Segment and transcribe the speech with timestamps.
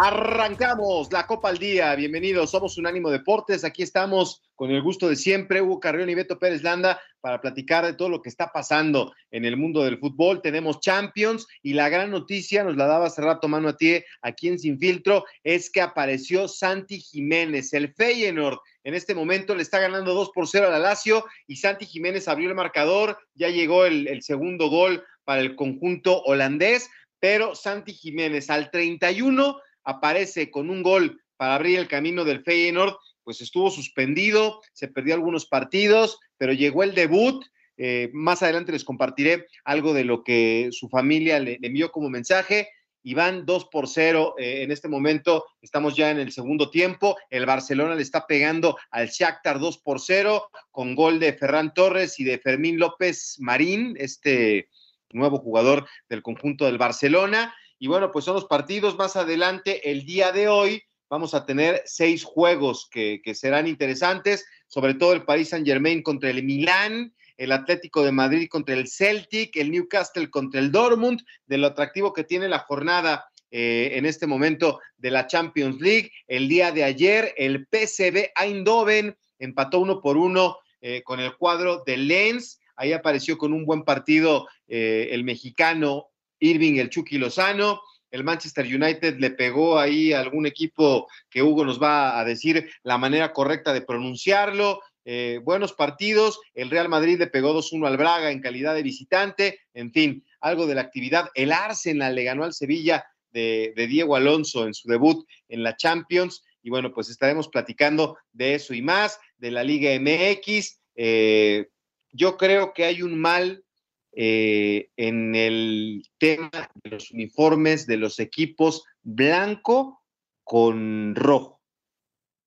[0.00, 1.92] Arrancamos la Copa al Día.
[1.96, 3.64] Bienvenidos, somos Unánimo Deportes.
[3.64, 7.84] Aquí estamos con el gusto de siempre, Hugo Carrión y Beto Pérez Landa, para platicar
[7.84, 10.40] de todo lo que está pasando en el mundo del fútbol.
[10.40, 13.76] Tenemos Champions y la gran noticia, nos la daba hace rato mano a
[14.22, 18.60] aquí en Sin Filtro, es que apareció Santi Jiménez, el Feyenoord.
[18.84, 22.48] En este momento le está ganando 2 por 0 al Lazio y Santi Jiménez abrió
[22.48, 28.70] el marcador, ya llegó el segundo gol para el conjunto holandés, pero Santi Jiménez al
[28.70, 32.94] 31 aparece con un gol para abrir el camino del Feyenoord,
[33.24, 37.42] pues estuvo suspendido, se perdió algunos partidos, pero llegó el debut.
[37.78, 42.68] Eh, más adelante les compartiré algo de lo que su familia le, envió como mensaje.
[43.02, 45.46] Y van 2 por 0 eh, en este momento.
[45.62, 47.16] Estamos ya en el segundo tiempo.
[47.30, 52.18] El Barcelona le está pegando al Shakhtar 2 por 0 con gol de Ferran Torres
[52.20, 54.68] y de Fermín López Marín, este
[55.12, 57.54] nuevo jugador del conjunto del Barcelona.
[57.78, 59.90] Y bueno, pues son los partidos más adelante.
[59.90, 65.24] El día de hoy vamos a tener seis juegos que, serán interesantes, sobre todo el
[65.24, 70.28] Paris Saint Germain contra el Milán, el Atlético de Madrid contra el Celtic, el Newcastle
[70.28, 75.12] contra el Dortmund, de lo atractivo que tiene la jornada eh, en este momento de
[75.12, 76.10] la Champions League.
[76.26, 81.84] El día de ayer, el PSV Eindhoven empató uno por uno eh, con el cuadro
[81.86, 82.60] de Lens.
[82.74, 86.08] Ahí apareció con un buen partido eh, el mexicano
[86.40, 87.80] Irving el Chucky Lozano.
[88.10, 92.70] El Manchester United le pegó ahí a algún equipo que Hugo nos va a decir
[92.82, 94.80] la manera correcta de pronunciarlo.
[95.04, 96.40] Eh, buenos partidos.
[96.54, 99.60] El Real Madrid le pegó 2-1 al Braga en calidad de visitante.
[99.74, 101.30] En fin, algo de la actividad.
[101.34, 106.42] El Arsenal le ganó al Sevilla de, Diego Alonso en su debut en la Champions.
[106.62, 110.80] Y bueno, pues estaremos platicando de eso y más, de la Liga MX.
[110.96, 111.68] Eh,
[112.12, 113.64] yo creo que hay un mal
[114.12, 116.50] eh, en el tema
[116.82, 120.02] de los uniformes de los equipos blanco
[120.44, 121.60] con rojo.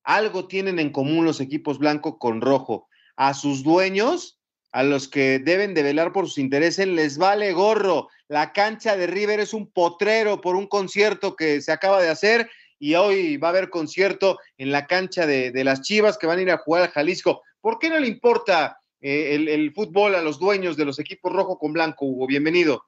[0.04, 2.88] Algo tienen en común los equipos blanco con rojo.
[3.16, 4.40] A sus dueños,
[4.72, 8.10] a los que deben de velar por sus intereses, les vale gorro.
[8.28, 12.50] La cancha de River es un potrero por un concierto que se acaba de hacer
[12.80, 16.40] y hoy va a haber concierto en la cancha de, de las Chivas que van
[16.40, 17.44] a ir a jugar a Jalisco.
[17.62, 21.57] ¿Por qué no le importa eh, el, fútbol a los dueños de los equipos rojo
[21.57, 22.06] con blanco.
[22.06, 22.85] Hugo, bienvenido.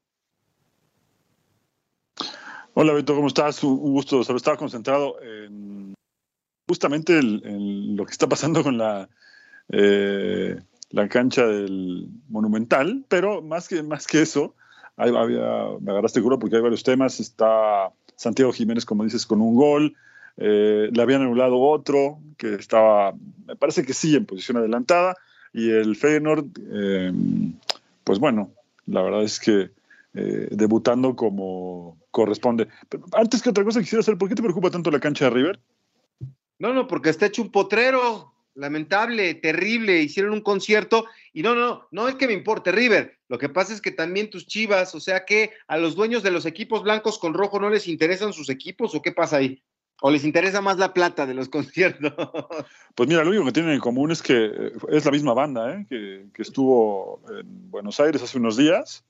[2.76, 3.64] Hola Beto, ¿cómo estás?
[3.64, 4.24] Un gusto.
[4.24, 5.94] Solo estaba concentrado en
[6.68, 9.10] justamente en lo que está pasando con la,
[9.70, 10.60] eh,
[10.92, 14.56] la cancha del Monumental, pero más que, más que eso,
[14.96, 15.18] había,
[15.82, 17.20] me agarraste culo porque hay varios temas.
[17.20, 19.96] Está Santiago Jiménez, como dices, con un gol.
[20.38, 23.14] Eh, le habían anulado otro que estaba,
[23.46, 25.16] me parece que sí, en posición adelantada.
[25.54, 27.14] Y el Feyenoord, eh,
[28.04, 28.52] pues bueno,
[28.88, 29.70] la verdad es que
[30.16, 32.68] eh, debutando como corresponde.
[32.90, 35.32] Pero antes que otra cosa quisiera saber, ¿por qué te preocupa tanto la cancha de
[35.32, 35.60] River?
[36.60, 40.02] No, no, porque está hecho un potrero, lamentable, terrible.
[40.02, 43.18] Hicieron un concierto y no, no, no es que me importe River.
[43.28, 46.32] Lo que pasa es que también tus chivas, o sea que a los dueños de
[46.32, 49.62] los equipos blancos con rojo no les interesan sus equipos o qué pasa ahí.
[50.06, 52.12] ¿O les interesa más la plata de los conciertos?
[52.94, 55.72] Pues mira, lo único que tienen en común es que eh, es la misma banda
[55.74, 55.86] ¿eh?
[55.88, 59.06] que, estuvo en Buenos Aires hace unos días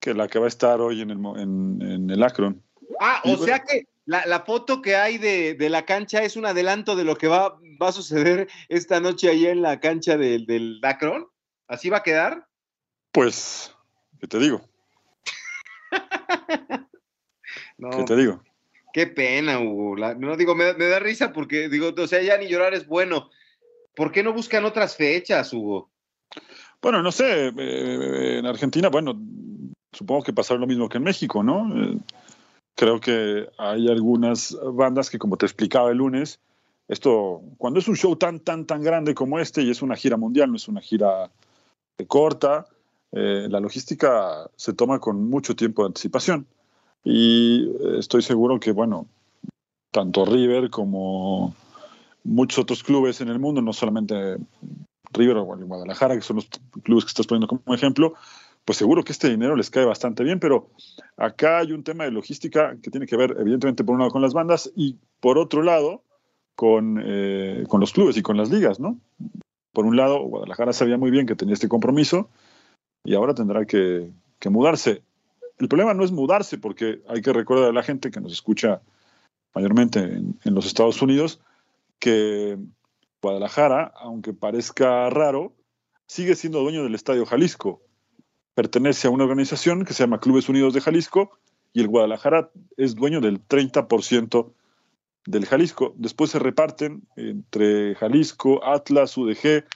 [0.00, 2.62] que la que va a estar hoy en el, en, el Akron.
[2.98, 7.04] Ah, o sea que la, foto que hay de, la cancha es un adelanto de
[7.04, 11.26] lo que va, va a suceder esta noche allá en la cancha del, del Akron.
[11.68, 12.48] ¿Así va a quedar?
[13.12, 13.70] Pues,
[14.18, 14.62] ¿qué te digo?
[17.78, 18.42] ¿Qué te digo?
[18.96, 19.94] Qué pena, Hugo.
[19.94, 23.28] no digo, me, da risa porque digo, o sea, ya ni llorar es bueno.
[23.94, 25.90] ¿Por qué no buscan otras fechas, Hugo?
[26.80, 27.48] Bueno, no sé.
[27.48, 29.14] Eh, en Argentina, bueno,
[29.92, 31.68] supongo que pasará lo mismo que en México, ¿no?
[31.78, 31.98] Eh,
[32.74, 36.40] creo que hay algunas bandas que, como te explicaba el lunes,
[36.88, 40.16] esto, cuando es un show tan, tan, tan grande como este y es una gira
[40.16, 41.30] mundial, no es una gira
[42.06, 42.64] corta,
[43.12, 46.46] eh, la logística se toma con mucho tiempo de anticipación.
[47.08, 47.70] Y
[48.00, 49.06] estoy seguro que, bueno,
[49.92, 51.54] tanto River como
[52.24, 54.38] muchos otros clubes en el mundo, no solamente
[55.12, 56.48] River o Guadalajara, que son los
[56.82, 58.14] clubes que estás poniendo como ejemplo,
[58.64, 60.68] pues seguro que este dinero les cae bastante bien, pero
[61.16, 64.22] acá hay un tema de logística que tiene que ver, evidentemente, por un lado con
[64.22, 66.02] las bandas y por otro lado
[66.56, 68.98] con, eh, con los clubes y con las ligas, ¿no?
[69.72, 72.28] Por un lado, Guadalajara sabía muy bien que tenía este compromiso
[73.04, 74.10] y ahora tendrá que,
[74.40, 75.02] que mudarse.
[75.58, 78.82] El problema no es mudarse, porque hay que recordar a la gente que nos escucha
[79.54, 81.40] mayormente en, en los Estados Unidos
[81.98, 82.58] que
[83.22, 85.54] Guadalajara, aunque parezca raro,
[86.06, 87.80] sigue siendo dueño del Estadio Jalisco
[88.56, 91.38] pertenece a una organización que se llama Clubes Unidos de Jalisco
[91.74, 94.50] y el Guadalajara es dueño del 30%
[95.26, 95.92] del Jalisco.
[95.98, 99.66] Después se reparten entre Jalisco, Atlas, UDG,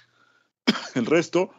[0.95, 1.51] el resto,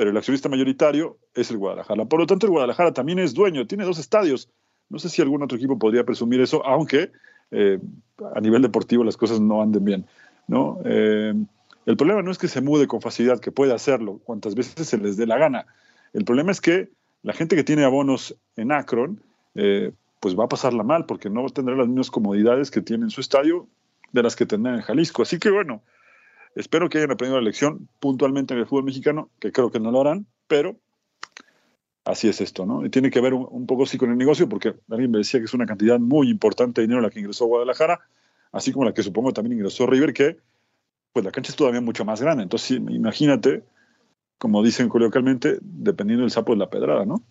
[0.00, 2.06] pero el accionista mayoritario es el Guadalajara.
[2.06, 4.48] Por lo tanto, el Guadalajara también es dueño, tiene dos estadios.
[4.88, 7.12] No sé si algún otro equipo podría presumir eso, aunque
[7.50, 7.78] eh,
[8.34, 10.06] a nivel deportivo las cosas no anden bien.
[10.48, 10.78] ¿no?
[10.86, 11.34] Eh,
[11.84, 14.96] el problema no es que se mude con facilidad, que puede hacerlo cuantas veces se
[14.96, 15.66] les dé la gana.
[16.14, 16.88] El problema es que
[17.22, 19.20] la gente que tiene abonos en Akron,
[19.54, 23.10] eh, pues va a pasarla mal porque no tendrá las mismas comodidades que tiene en
[23.10, 23.68] su estadio
[24.12, 25.20] de las que tendrá en Jalisco.
[25.20, 25.82] Así que bueno,
[26.54, 29.90] espero que hayan aprendido la lección puntualmente en el fútbol mexicano, que creo que no
[29.90, 30.76] lo harán, pero
[32.04, 32.84] así es esto, ¿no?
[32.84, 35.46] Y tiene que ver un, poco sí con el negocio, porque alguien me decía que
[35.46, 38.00] es una cantidad muy importante de dinero la que ingresó Guadalajara,
[38.52, 40.38] así como la que supongo también ingresó River, que
[41.12, 42.42] pues la cancha es todavía mucho más grande.
[42.42, 43.64] Entonces, imagínate
[44.38, 47.22] como dicen coloquialmente, dependiendo del sapo de la pedrada, ¿no?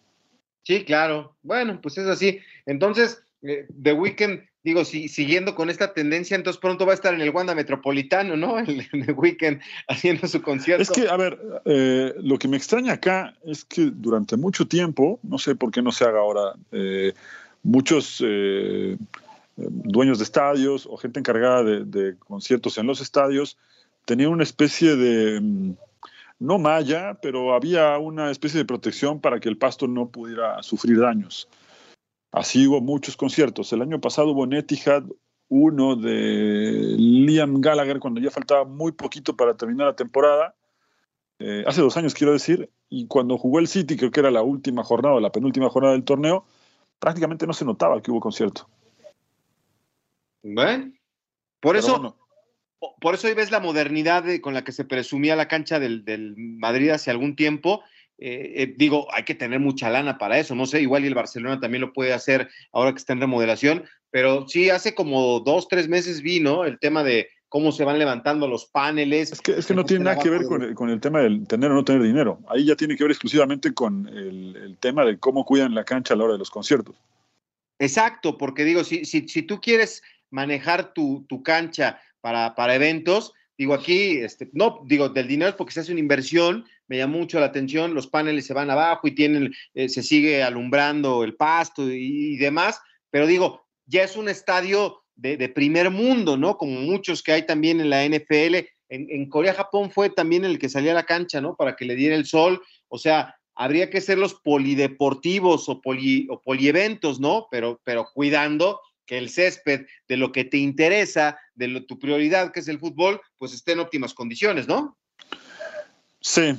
[0.64, 1.36] Sí, claro.
[1.42, 2.40] Bueno, pues es así.
[2.68, 7.14] Entonces, eh, The Weeknd, digo, si, siguiendo con esta tendencia, entonces pronto va a estar
[7.14, 8.60] en el Wanda Metropolitano, ¿no?
[8.60, 10.84] El, The Weeknd haciendo su concierto.
[10.84, 15.20] Es que, a ver, eh, lo que me extraña acá es que durante mucho tiempo,
[15.24, 17.14] no sé por qué no se haga ahora, eh,
[17.64, 18.24] muchos
[19.58, 23.58] dueños de estadios o gente encargada de, de conciertos en los estadios
[24.06, 25.74] tenían una especie de mm,
[26.40, 31.00] no malla, pero había una especie de protección para que el pasto no pudiera sufrir
[31.00, 31.50] daños.
[32.32, 33.74] Así hubo muchos conciertos.
[33.74, 35.04] El año pasado hubo en Etihad
[35.48, 40.56] uno de Liam Gallagher cuando ya faltaba muy poquito para terminar la temporada.
[41.40, 44.44] Eh, hace dos años quiero decir, y cuando jugó el City, creo que era la
[44.44, 46.46] última jornada, la penúltima jornada del torneo,
[47.00, 48.70] prácticamente no se notaba que hubo concierto.
[50.44, 50.92] Bueno,
[51.60, 52.18] por eso,
[53.02, 56.90] por eso hoy ves la modernidad con la que se presumía la cancha del, Madrid
[56.90, 57.82] hace algún tiempo.
[58.22, 61.16] Eh, eh, digo, hay que tener mucha lana para eso, no sé, igual y el
[61.16, 65.68] Barcelona también lo puede hacer ahora que está en remodelación, pero sí, hace como dos,
[65.68, 69.32] tres meses vino el tema de cómo se van levantando los paneles.
[69.32, 71.76] Es que, es que no tiene nada que ver con el, tema del tener o
[71.76, 75.74] no tener dinero, ahí ya tiene que ver exclusivamente con el, tema de cómo cuidan
[75.74, 76.96] la cancha a la hora de los conciertos.
[77.80, 83.34] Exacto, porque digo, si, si, si tú quieres manejar tu, tu cancha, para, para eventos.
[83.60, 87.18] Digo, aquí, este, no, digo, del dinero es porque se hace una inversión, me llama
[87.18, 91.36] mucho la atención, los paneles se van abajo y tienen, eh, se sigue alumbrando el
[91.36, 92.80] pasto y, demás,
[93.12, 96.58] pero digo, ya es un estadio de, primer mundo, ¿no?
[96.58, 98.56] Como muchos que hay también en la NFL.
[98.88, 101.58] En, en, Corea, Japón fue también el que salía a la cancha, ¿no?
[101.58, 102.62] Para que le diera el sol.
[102.88, 107.48] O sea, habría que ser los polideportivos o, poli, o polieventos, ¿no?
[107.52, 112.60] Pero, pero cuidando que el césped de lo que te interesa, de tu prioridad, que
[112.60, 115.00] es el fútbol, pues esté en óptimas condiciones, ¿no?
[116.22, 116.56] Sí.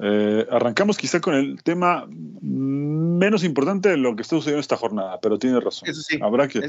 [0.00, 5.20] Eh, arrancamos quizá con el tema menos importante de lo que está sucediendo esta jornada,
[5.20, 5.88] pero tiene razón.
[5.88, 6.16] Eso sí.
[6.22, 6.60] Habrá que,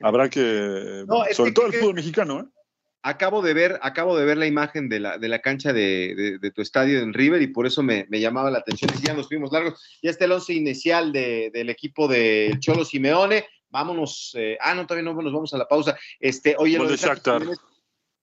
[0.00, 2.44] habrá que, sobre todo el fútbol mexicano, ¿eh?
[3.06, 6.62] Acabo de ver, acabo de ver la imagen de la, de la cancha de, tu
[6.62, 8.90] estadio en River y por eso me, llamaba la atención.
[9.02, 9.78] Ya nos fuimos largos.
[10.02, 13.44] Ya está el once inicial del equipo del Cholo Simeone
[13.74, 15.98] vámonos, eh, ah, no, todavía no nos vamos a la pausa.
[16.20, 17.58] Este, oye, lo de, Jiménez,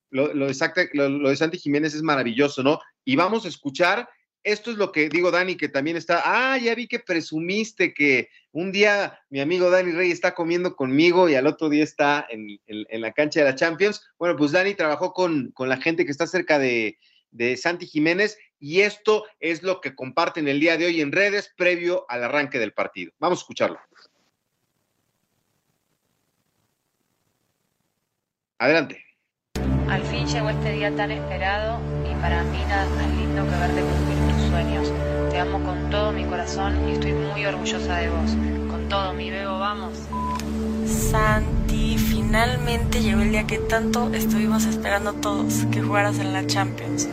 [0.08, 2.80] lo, lo, de Santi Jiménez es maravilloso, ¿no?
[3.04, 4.08] Y vamos a escuchar,
[4.42, 8.30] esto es lo que digo, Dani, que también está, ah, ya vi que presumiste que
[8.52, 12.58] un día mi amigo Dani Rey está comiendo conmigo y al otro día está en,
[12.66, 14.02] la cancha de la Champions.
[14.18, 16.98] Bueno, pues Dani trabajó con, con la gente que está cerca de,
[17.30, 21.52] de Santi Jiménez y esto es lo que comparten el día de hoy en redes
[21.58, 23.12] previo al arranque del partido.
[23.18, 23.78] Vamos a escucharlo.
[28.62, 28.96] Adelante.
[29.90, 33.80] Al fin llegó este día tan esperado y para mí nada más lindo que verte
[33.80, 34.92] cumplir tus sueños.
[35.32, 38.30] Te amo con todo mi corazón y estoy muy orgullosa de vos.
[38.70, 39.98] Con todo mi bebo, vamos.
[40.86, 47.08] Santi, finalmente llegó el día que tanto estuvimos esperando todos, que jugaras en la Champions.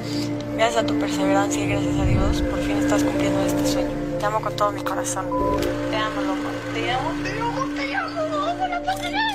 [0.55, 3.89] Gracias a tu perseverancia y gracias a Dios, por fin estás cumpliendo este sueño.
[4.19, 5.25] Te amo con todo mi corazón.
[5.89, 6.49] Te amo, loco.
[6.75, 9.29] Te amo, te amo, te amo, no, no pasa nada.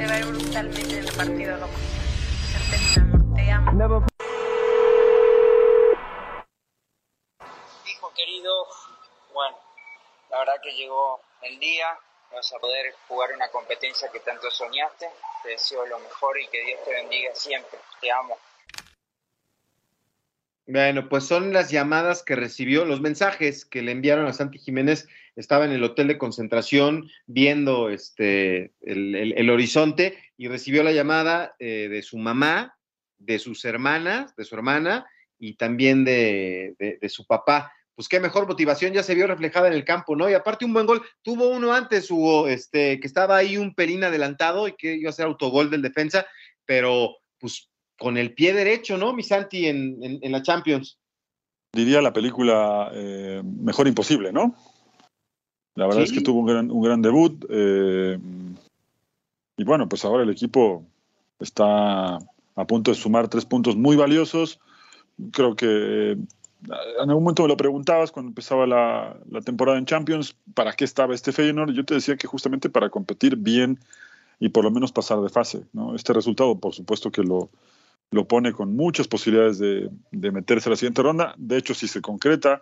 [0.00, 1.74] Te va a ir brutalmente en el partido, loco.
[2.50, 4.06] Certeza, mi amor, te amo.
[7.86, 8.66] Hijo querido,
[9.34, 9.58] bueno,
[10.30, 11.98] la verdad que llegó el día,
[12.32, 15.06] vas a poder jugar una competencia que tanto soñaste.
[15.42, 17.78] Te deseo lo mejor y que Dios te bendiga siempre.
[18.00, 18.38] Te amo.
[20.66, 25.08] Bueno, pues son las llamadas que recibió, los mensajes que le enviaron a Santi Jiménez.
[25.40, 31.54] Estaba en el hotel de concentración viendo este, el, el- horizonte y recibió la llamada
[31.58, 32.76] eh, de su mamá,
[33.18, 35.06] de sus hermanas, de su hermana
[35.38, 37.72] y también de, de- de su papá.
[37.94, 40.28] Pues qué mejor motivación ya se vio reflejada en el campo, ¿no?
[40.28, 41.02] Y aparte un buen gol.
[41.22, 45.14] Tuvo uno antes, Hugo, este, que estaba ahí un pelín adelantado y que iba a
[45.14, 46.26] ser autogol del defensa,
[46.66, 50.98] pero pues con el pie derecho, ¿no, mi Santi, en, en- en la Champions?
[51.72, 54.54] Diría la película eh, Mejor Imposible, ¿no?
[55.80, 56.08] La verdad Sí.
[56.10, 57.42] es que tuvo un gran, un gran debut.
[57.48, 58.18] eh,
[59.56, 60.84] y bueno, pues ahora el equipo
[61.38, 64.60] está a punto de sumar tres puntos muy valiosos.
[65.32, 65.66] Creo que
[66.12, 70.72] eh, en algún momento me lo preguntabas cuando empezaba la, la temporada en Champions, ¿para
[70.74, 71.72] qué estaba este Feyenoord?
[71.72, 73.78] Yo te decía que justamente para competir bien
[74.38, 75.64] y por lo menos pasar de fase.
[75.72, 75.94] ¿no?
[75.94, 77.48] Este resultado, por supuesto que lo,
[78.10, 81.34] lo pone con muchas posibilidades de, de meterse a la siguiente ronda.
[81.38, 82.60] De hecho, si se concreta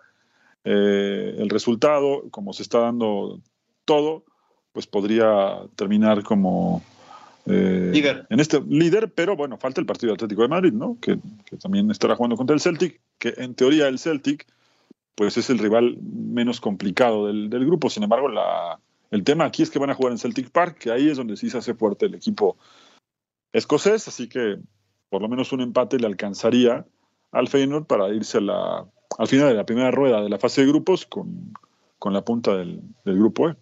[0.63, 3.39] eh, el resultado, como se está dando
[3.85, 4.23] todo,
[4.71, 6.83] pues podría terminar como
[7.45, 8.27] eh, Líder.
[8.29, 10.97] en este líder, pero bueno, falta el partido Atlético de Madrid, ¿no?
[11.01, 14.45] Que, que también estará jugando contra el Celtic, que en teoría el Celtic,
[15.15, 17.89] pues es el rival menos complicado del, del grupo.
[17.89, 18.79] Sin embargo, la,
[19.11, 21.37] el tema aquí es que van a jugar en Celtic Park, que ahí es donde
[21.37, 22.57] sí se hace fuerte el equipo
[23.51, 24.59] escocés, así que
[25.09, 26.85] por lo menos un empate le alcanzaría
[27.31, 28.85] al Feyenoord para irse a la,
[29.17, 31.53] al final de la primera rueda de la fase de grupos con,
[31.97, 33.55] con la punta del, grupo E.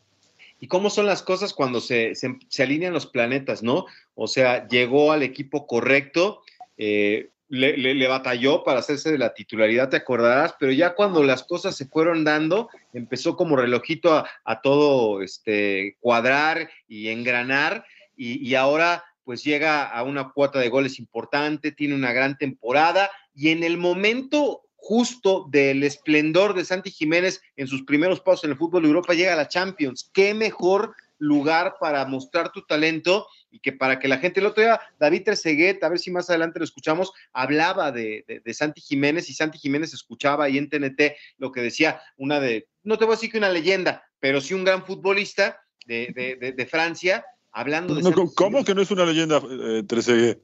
[0.59, 3.85] ¿Y cómo son las cosas cuando se, se- se alinean los planetas, no?
[4.15, 6.41] O sea, llegó al equipo correcto,
[6.77, 11.23] eh, le, le- le batalló para hacerse de la titularidad, te acordarás, pero ya cuando
[11.23, 17.85] las cosas se fueron dando, empezó como relojito a, a todo este, cuadrar y engranar,
[18.15, 23.11] y, y ahora pues llega a una cuota de goles importante, tiene una gran temporada,
[23.35, 28.51] y en el momento justo del esplendor de Santi Jiménez en sus primeros pasos en
[28.51, 30.09] el fútbol de Europa llega a la Champions.
[30.13, 34.63] Qué mejor lugar para mostrar tu talento y que para que la gente, el otro
[34.63, 39.29] día David Trezeguet, a ver si más adelante lo escuchamos, hablaba de, de, Santi Jiménez
[39.29, 41.01] y Santi Jiménez escuchaba ahí en TNT
[41.37, 44.53] lo que decía una de, no te voy a decir que una leyenda, pero sí
[44.53, 47.25] un gran futbolista de, de Francia,
[47.59, 48.01] hablando de...
[48.03, 50.41] No, ¿Cómo que no es una leyenda, eh, Trezeguet?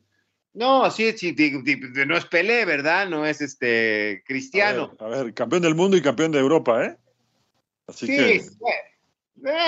[0.54, 1.36] No, sí, sí,
[2.06, 3.10] no es Pelé, ¿verdad?
[3.10, 4.96] No es este A Cristiano.
[5.00, 6.98] ver, a ver, campeón del mundo y campeón de Europa, ¿eh?
[7.88, 8.42] Así Sí, que, eh,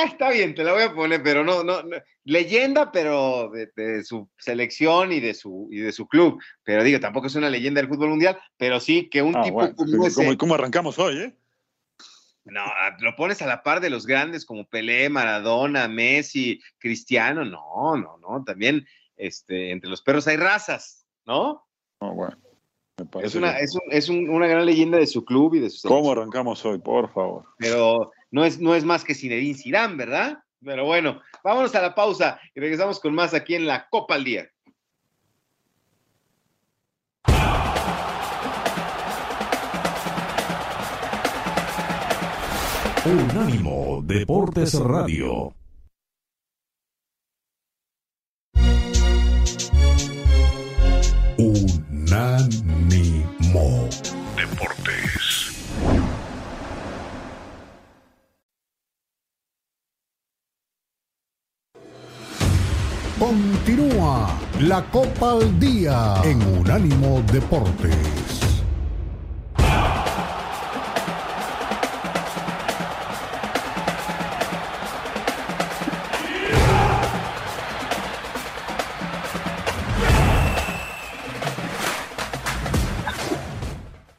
[0.05, 1.97] está bien, te la voy a poner, pero no, no, no.
[2.23, 6.39] leyenda, pero de, de su selección y de su y de su club.
[6.63, 9.55] Pero digo, tampoco es una leyenda del fútbol mundial, pero sí que un ah, tipo
[9.55, 11.35] bueno, como ese, ¿cómo, cómo arrancamos hoy, eh?
[12.45, 12.63] No,
[12.99, 18.17] lo pones a la par de los grandes como Pelé, Maradona, Messi, Cristiano, no, no,
[18.17, 18.85] no, también
[19.17, 21.65] este, entre los perros hay razas, ¿no?
[22.01, 22.37] No, bueno,
[22.97, 25.55] me parece Es, una, que- es, un- es un- una gran leyenda de su club
[25.55, 26.77] y de su ¿Cómo arrancamos hoy?
[26.79, 27.45] Por favor.
[27.57, 30.39] pero no es, no es más que Zinedine Zidane, ¿verdad?
[30.63, 34.23] Pero bueno, vámonos a la pausa y regresamos con más aquí en la Copa al
[34.23, 34.49] Día.
[43.05, 45.53] Unánimo Deportes Radio.
[51.37, 52.57] Unánimo
[54.35, 55.53] Deportes.
[63.19, 68.24] Continúa la Copa al Día en Unánimo Deportes.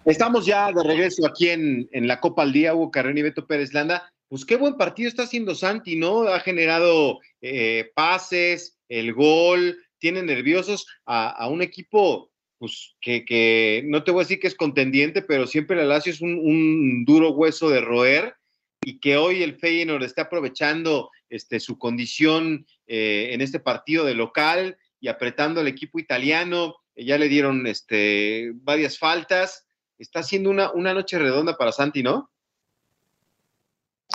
[0.06, 3.44] Estamos ya de regreso aquí en, en la Copa al Día, Hugo Carrera y Beto
[3.44, 4.08] Pérez Landa.
[4.28, 6.22] Pues qué buen partido está haciendo Santi, ¿no?
[6.28, 13.82] Ha generado eh, pases, el gol, tiene nerviosos a, a un equipo pues que, que,
[13.86, 17.04] no te voy a decir que es contendiente, pero siempre el Lazio es un, un,
[17.04, 18.36] duro hueso de roer
[18.82, 24.14] y que hoy el Feyenoord está aprovechando este, su condición eh, en este partido de
[24.14, 26.76] local y apretando al equipo italiano.
[26.94, 29.65] Ya le dieron este, varias faltas.
[29.98, 32.30] Está haciendo una, una noche redonda para Santi, ¿no?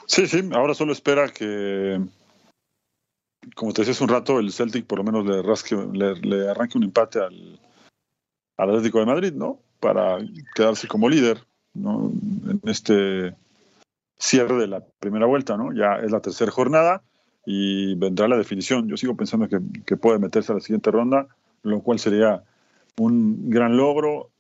[0.08, 2.00] Sí, sí, ahora solo espera que,
[3.56, 6.78] como te decía hace un rato, el Celtic por lo menos le, rasque, le, arranque
[6.78, 7.60] un empate al,
[8.58, 9.60] al, Atlético de Madrid, ¿no?
[9.80, 10.20] Para
[10.56, 12.12] quedarse como líder, ¿no?
[12.48, 13.36] En este
[14.18, 15.74] cierre de la primera vuelta, ¿no?
[15.74, 17.04] Ya es la tercera jornada
[17.46, 18.88] y vendrá la definición.
[18.88, 21.28] Yo sigo pensando que, que puede meterse a la siguiente ronda,
[21.64, 22.44] lo cual sería
[22.98, 24.31] un gran logro.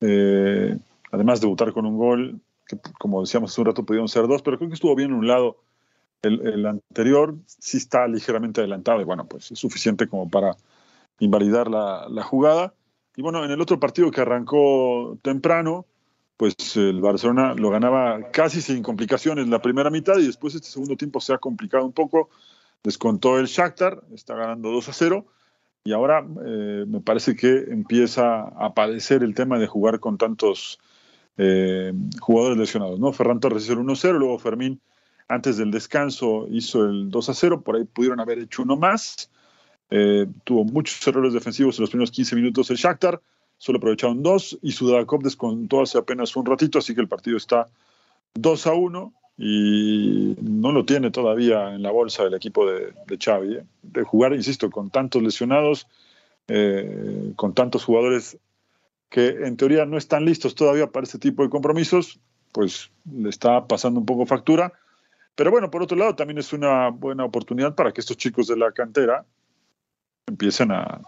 [0.00, 0.76] Eh,
[1.10, 4.58] además, debutar con un gol, que como decíamos hace un rato, pudieron ser dos, pero
[4.58, 5.56] creo que estuvo bien en un lado.
[6.20, 10.56] El, anterior sí está ligeramente adelantado y bueno, pues es suficiente como para
[11.20, 12.74] invalidar la, la, jugada.
[13.14, 15.86] Y bueno, en el otro partido que arrancó temprano,
[16.36, 20.96] pues el Barcelona lo ganaba casi sin complicaciones la primera mitad y después este segundo
[20.96, 22.30] tiempo se ha complicado un poco.
[22.82, 25.26] Descontó el Shakhtar, está ganando 2 a 0
[25.84, 30.78] y ahora eh, me parece que empieza a aparecer el tema de jugar con tantos
[31.36, 32.98] eh, jugadores lesionados.
[33.00, 33.12] ¿no?
[33.12, 34.80] Ferran Torres hizo el 1-0, luego Fermín
[35.28, 39.30] antes del descanso hizo el 2-0, por ahí pudieron haber hecho uno más.
[39.90, 43.22] Eh, tuvo muchos errores defensivos en los primeros 15 minutos el Shakhtar,
[43.56, 47.68] solo aprovecharon dos y Sudakov descontó hace apenas un ratito, así que el partido está
[48.34, 53.16] 2 a 1 y no lo tiene todavía en la bolsa del equipo de, de
[53.16, 53.54] Xavi.
[53.54, 53.64] ¿eh?
[53.82, 55.86] De jugar, insisto, con tantos lesionados,
[56.48, 58.36] eh, con tantos jugadores
[59.08, 62.18] que en teoría no están listos todavía para este tipo de compromisos,
[62.52, 64.72] pues le está pasando un poco factura.
[65.36, 68.56] Pero bueno, por otro lado, también es una buena oportunidad para que estos chicos de
[68.56, 69.24] la cantera
[70.26, 71.00] empiecen a,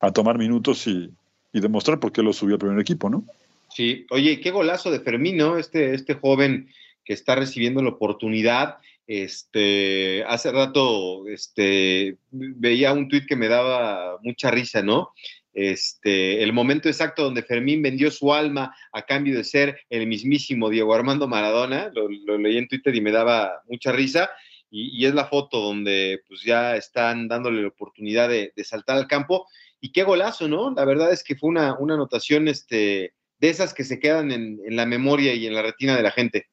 [0.00, 1.12] a tomar minutos y,
[1.52, 3.24] y, demostrar por qué lo subió al primer equipo, ¿no?
[3.72, 5.56] Sí, oye, qué golazo de Fermín, ¿no?
[5.56, 6.68] Este, este joven
[7.08, 8.76] que está recibiendo la oportunidad.
[9.06, 15.12] Este, hace rato este, veía un tuit que me daba mucha risa, ¿no?
[15.54, 20.68] Este, el momento exacto donde Fermín vendió su alma a cambio de ser el mismísimo
[20.68, 24.28] Diego Armando Maradona, lo, leí en Twitter y me daba mucha risa,
[24.70, 29.08] y, es la foto donde pues ya están dándole la oportunidad de, de, saltar al
[29.08, 29.46] campo,
[29.80, 30.74] y qué golazo, ¿no?
[30.74, 34.76] La verdad es que fue una, una anotación este, de esas que se quedan en
[34.76, 36.48] la memoria y en la retina de la gente.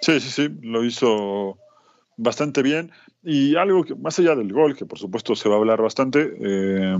[0.00, 1.58] Sí, sí, sí, lo hizo
[2.16, 2.92] bastante bien.
[3.22, 6.36] Y algo que, más allá del gol, que por supuesto se va a hablar bastante,
[6.40, 6.96] eh,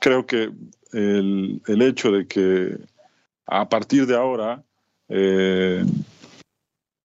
[0.00, 0.50] creo que
[0.92, 2.78] el, el, hecho de que
[3.46, 4.62] a partir de ahora
[5.08, 5.84] eh,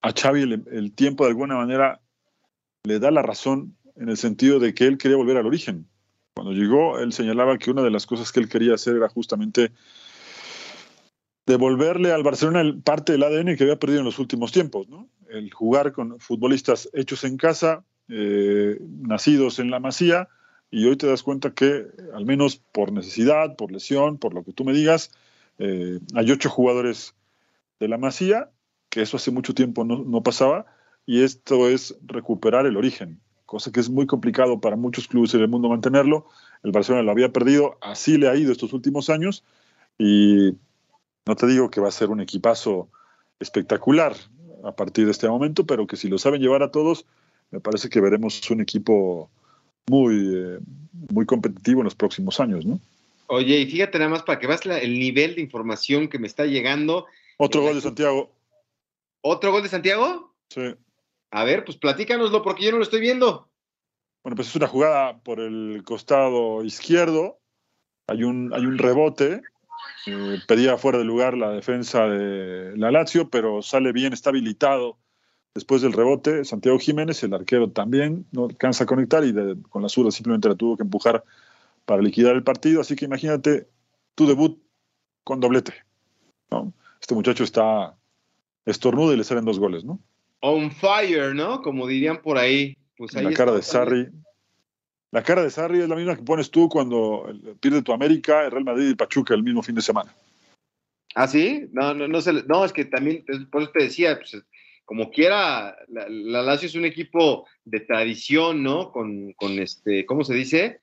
[0.02, 2.00] a Xavi el, el, tiempo de alguna manera
[2.84, 5.88] le da la razón en el sentido de que él quería volver al origen.
[6.34, 9.72] Cuando llegó, él señalaba que una de las cosas que él quería hacer era justamente
[11.50, 15.10] devolverle al Barcelona el, parte del ADN que había perdido en los últimos tiempos, ¿no?
[15.30, 20.30] El jugar con futbolistas hechos en casa, eh, nacidos en la masía,
[20.70, 24.54] y hoy te das cuenta que, al menos por necesidad, por lesión, por lo que
[24.54, 25.10] tú me digas,
[25.58, 27.16] eh, hay ocho jugadores
[27.80, 28.52] de la masía,
[28.92, 30.68] que eso hace mucho tiempo no, no pasaba,
[31.08, 35.42] y esto es recuperar el origen, cosa que es muy complicado para muchos clubes en
[35.42, 36.28] el mundo mantenerlo.
[36.62, 39.44] El Barcelona lo había perdido, así le ha ido estos últimos años,
[39.98, 40.54] y
[41.26, 42.90] no te digo que va a ser un equipazo
[43.40, 44.16] espectacular
[44.64, 47.06] a partir de este momento, pero que si lo saben llevar a todos,
[47.52, 49.30] me parece que veremos un equipo
[49.88, 50.60] muy, eh,
[51.12, 52.80] muy competitivo en los próximos años, ¿no?
[53.28, 56.46] Oye, y fíjate nada más para que veas el nivel de información que me está
[56.46, 57.06] llegando.
[57.38, 58.32] Otro gol de Santiago.
[59.22, 60.34] ¿Otro gol de Santiago?
[60.50, 60.76] Sí.
[61.32, 63.48] A ver, pues platícanoslo porque yo no lo estoy viendo.
[64.24, 67.40] Bueno, pues es una jugada por el costado izquierdo.
[68.08, 69.42] Hay un, hay un rebote
[70.06, 74.98] eh, pedía fuera de lugar la defensa de la Lazio, pero sale bien, está habilitado
[75.54, 76.46] después del rebote.
[76.46, 80.50] Santiago Jiménez, el arquero también, no alcanza a conectar y de, con la zurda simplemente
[80.50, 81.24] la tuvo que empujar
[81.86, 82.82] para liquidar el partido.
[82.82, 83.68] Así que imagínate
[84.16, 84.62] tu debut
[85.24, 85.74] con doblete.
[86.52, 86.74] ¿no?
[87.02, 87.96] Este muchacho está
[88.66, 90.00] estornudo y le salen dos goles, ¿no?
[90.42, 91.62] On fire, ¿no?
[91.62, 92.78] Como dirían por ahí.
[92.98, 94.08] Pues ahí la cara de Sarri.
[95.12, 98.52] La cara de Sarri es la misma que pones tú cuando pierde tu América, el
[98.52, 100.14] Real Madrid y Pachuca el mismo fin de semana.
[101.16, 101.68] ¿Ah, sí?
[101.72, 104.38] No, no, no, se, no es que también, por eso te decía, pues,
[104.86, 108.92] como quiera, la, la, Lazio es un equipo de tradición, ¿no?
[108.92, 110.82] Con, con, este, ¿cómo se dice?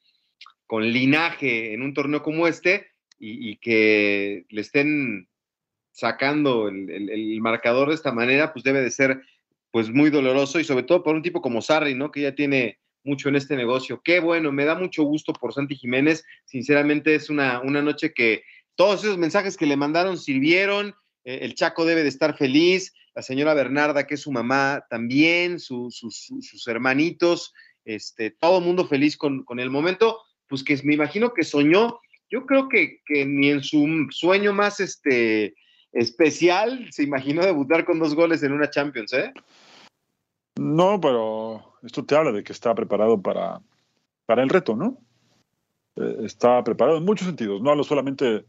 [0.66, 5.28] Con linaje en un torneo como este y, que le estén
[5.92, 9.22] sacando el, el, el, marcador de esta manera, pues debe de ser
[9.70, 12.10] pues muy doloroso y sobre todo por un tipo como Sarri, ¿no?
[12.10, 14.02] Que ya tiene mucho en este negocio.
[14.04, 16.24] Qué bueno, me da mucho gusto por Santi Jiménez.
[16.44, 18.42] Sinceramente es una, una noche que
[18.74, 20.94] todos esos mensajes que le mandaron sirvieron.
[21.24, 22.92] Eh, el Chaco debe de estar feliz.
[23.14, 27.54] La señora Bernarda, que es su mamá, también, su, su, su, sus hermanitos,
[27.86, 30.20] este, todo mundo feliz con, con, el momento.
[30.48, 31.98] Pues que me imagino que soñó.
[32.28, 35.54] Yo creo que, que ni en su sueño más este,
[35.92, 39.32] especial se imaginó debutar con dos goles en una Champions, ¿eh?
[40.58, 43.60] No, pero esto te habla de que está preparado para,
[44.26, 44.98] para el reto, ¿no?
[45.96, 48.44] Eh, está preparado en muchos sentidos, no hablo solamente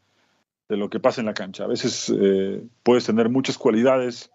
[0.70, 1.64] de lo que pasa en la cancha.
[1.64, 4.32] A veces eh, puedes tener muchas cualidades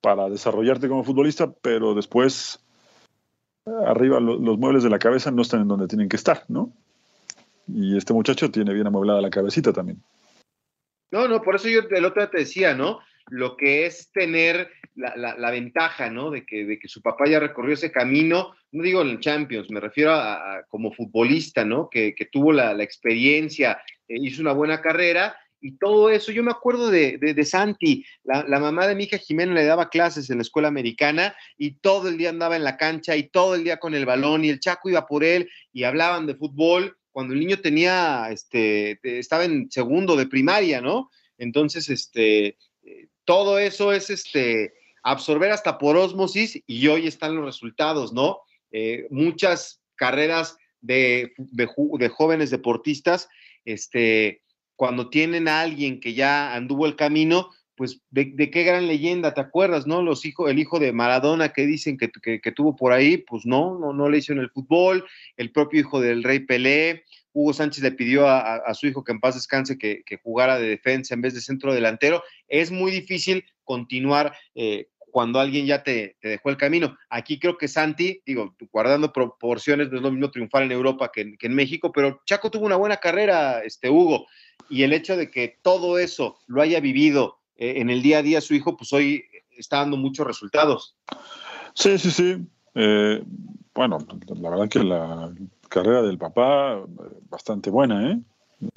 [0.00, 2.64] para desarrollarte como futbolista, pero después
[3.86, 6.72] arriba los muebles de la cabeza no están en donde tienen que estar, ¿no?
[7.66, 10.02] Y este muchacho tiene bien amueblada la cabecita también.
[11.10, 13.00] No, no, por eso yo el otro día te decía, ¿no?
[13.30, 16.30] Lo que es tener la, ventaja, ¿no?
[16.30, 19.80] De que, de que su papá ya recorrió ese camino, no digo en Champions, me
[19.80, 21.88] refiero a, como futbolista, ¿no?
[21.88, 26.32] Que, tuvo la, experiencia, eh, hizo una buena carrera y todo eso.
[26.32, 30.30] Yo me acuerdo de, de, Santi, la, mamá de mi hija Jimena le daba clases
[30.30, 33.64] en la escuela americana y todo el día andaba en la cancha y todo el
[33.64, 37.34] día con el balón y el Chaco iba por él y hablaban de fútbol cuando
[37.34, 41.10] el niño tenía, este, estaba en segundo de primaria, ¿no?
[41.36, 42.56] Entonces, este,
[43.28, 48.40] todo eso es, este, absorber hasta por osmosis y hoy están los resultados, ¿no?
[48.72, 53.28] Eh, muchas carreras de, de, jóvenes deportistas,
[53.66, 54.40] este,
[54.76, 59.42] cuando tienen a alguien que ya anduvo el camino, pues de, qué gran leyenda, ¿te
[59.42, 60.00] acuerdas, no?
[60.00, 63.92] Los hijos, el hijo de Maradona que dicen que, tuvo por ahí, pues no, no,
[63.92, 67.92] no le hizo en el fútbol, el propio hijo del rey Pelé, Hugo Sánchez le
[67.92, 71.40] pidió a, su hijo que en paz descanse que, jugara de defensa en vez de
[71.40, 72.22] centro delantero.
[72.48, 76.96] Es muy difícil continuar eh, cuando alguien ya te, dejó el camino.
[77.10, 81.34] Aquí creo que Santi, digo, guardando proporciones, no es lo mismo triunfar en Europa que,
[81.40, 84.26] en México, pero Chaco tuvo una buena carrera, este Hugo,
[84.68, 88.22] y el hecho de que todo eso lo haya vivido eh, en el día a
[88.22, 90.96] día su hijo, pues hoy está dando muchos resultados.
[91.74, 92.36] Sí, sí, sí.
[92.74, 93.22] Eh,
[93.74, 93.98] bueno,
[94.40, 95.32] la verdad que la
[95.68, 96.82] carrera del papá
[97.30, 98.20] bastante buena, ¿eh?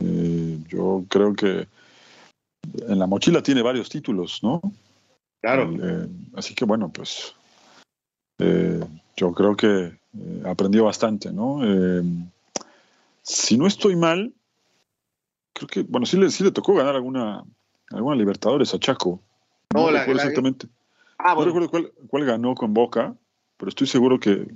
[0.03, 0.59] ¿eh?
[0.67, 1.67] Yo creo que
[2.87, 4.61] en la mochila tiene varios títulos, ¿no?
[5.41, 5.71] Claro.
[5.81, 7.35] Eh, así que bueno, pues
[8.39, 8.79] eh,
[9.15, 9.97] yo creo que
[10.45, 11.61] aprendió bastante, ¿no?
[13.23, 14.33] si no estoy mal,
[15.53, 17.43] creo que, bueno, sí le, sí le tocó ganar alguna,
[17.91, 19.21] alguna Libertadores a Chaco.
[19.73, 20.67] No, recuerdo exactamente.
[21.17, 23.15] Ah, no recuerdo cuál, cuál ganó con Boca,
[23.57, 24.47] pero estoy seguro que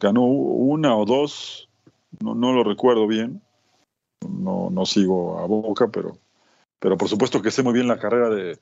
[0.00, 1.68] ganó una o dos,
[2.20, 3.42] no, no lo recuerdo bien.
[4.28, 6.18] No, no sigo a Boca, pero,
[6.78, 8.58] pero por supuesto que sé muy bien la carrera de,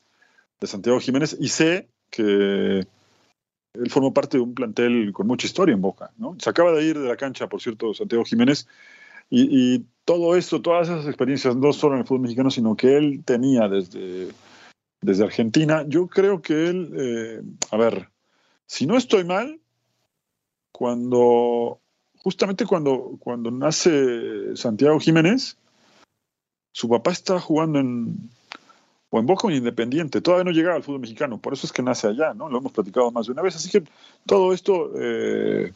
[0.62, 2.84] Santiago Jiménez y sé que
[3.74, 6.36] él formó parte de un plantel con mucha historia en Boca, ¿no?
[6.40, 8.66] Se acaba de ir de la cancha, por cierto, Santiago Jiménez,
[9.30, 13.22] y, todo esto, todas esas experiencias, no solo en el fútbol mexicano, sino que él
[13.26, 14.28] tenía desde,
[15.02, 18.08] desde Argentina, yo creo que él, eh, a ver,
[18.66, 19.60] si no estoy mal,
[20.72, 21.80] cuando,
[22.18, 25.56] justamente cuando, cuando nace Santiago Jiménez,
[26.72, 28.30] su papá está jugando en,
[29.10, 30.20] o en Boca o en Independiente.
[30.20, 32.48] Todavía no llegaba al fútbol mexicano, por eso es que nace allá, ¿no?
[32.48, 33.56] Lo hemos platicado más de una vez.
[33.56, 33.82] Así que
[34.26, 35.72] todo esto, eh,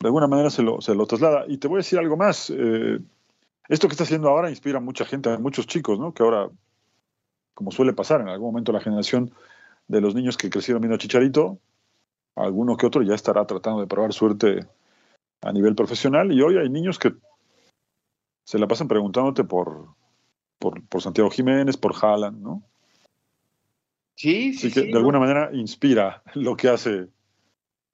[0.00, 1.44] de alguna manera, se lo, se lo, traslada.
[1.48, 2.50] Y te voy a decir algo más.
[2.50, 2.98] Eh,
[3.68, 6.14] esto que está haciendo ahora inspira a mucha gente, a muchos chicos, ¿no?
[6.14, 6.48] Que ahora,
[7.54, 9.32] como suele pasar en algún momento, la generación
[9.88, 11.58] de los niños que crecieron viendo a Chicharito,
[12.44, 14.66] alguno que otro ya estará tratando de probar suerte
[15.42, 16.32] a nivel profesional.
[16.32, 17.12] Y hoy hay niños que
[18.44, 19.88] se la pasan preguntándote por
[20.58, 22.62] por, por Santiago Jiménez, por Haaland, ¿no?
[24.16, 24.66] Sí, sí.
[24.66, 27.06] Así que de alguna manera inspira lo que hace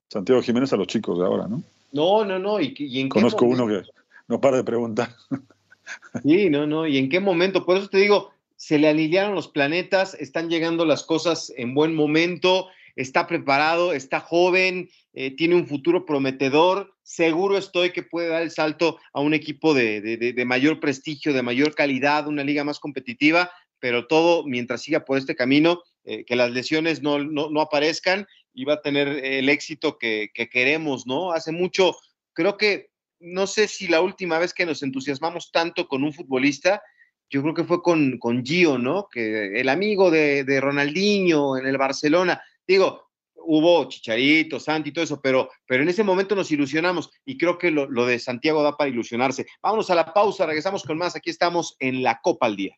[0.08, 1.62] Santiago Jiménez a los chicos de ahora, ¿no?
[1.92, 2.60] No, no, no.
[2.60, 3.82] ¿Y, y en Conozco uno que
[4.28, 5.14] no para de preguntar.
[6.22, 6.86] Sí, no, no.
[6.86, 7.66] ¿Y en qué momento?
[7.66, 11.94] Por eso te digo, se le alinearon los planetas, están llegando las cosas en buen
[11.94, 16.94] momento, está preparado, está joven, eh, tiene un futuro prometedor.
[17.02, 21.74] Seguro estoy que puede dar el salto a un equipo de, mayor prestigio, de mayor
[21.74, 26.50] calidad, una liga más competitiva, pero todo mientras siga por este camino, eh, que las
[26.50, 31.32] lesiones no, no, aparezcan y va a tener el éxito que, queremos, ¿no?
[31.32, 31.96] Hace mucho,
[32.32, 36.82] creo que, no sé si la última vez que nos entusiasmamos tanto con un futbolista,
[37.30, 39.08] yo creo que fue con, con Gio, ¿no?
[39.10, 45.04] Que el amigo de, de Ronaldinho en el Barcelona, digo, hubo Chicharito, Santi y todo
[45.04, 48.62] eso, pero, pero en ese momento nos ilusionamos y creo que lo, lo de Santiago
[48.62, 49.46] da para ilusionarse.
[49.62, 51.16] Vámonos a la pausa, regresamos con más.
[51.16, 52.76] Aquí estamos en la Copa al Día.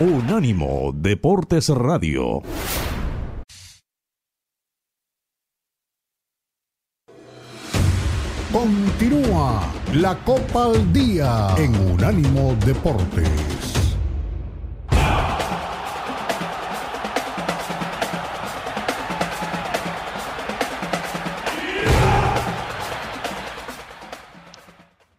[0.00, 2.42] Unánimo Deportes Radio.
[9.30, 13.94] La Copa al Día en Unánimo Deportes.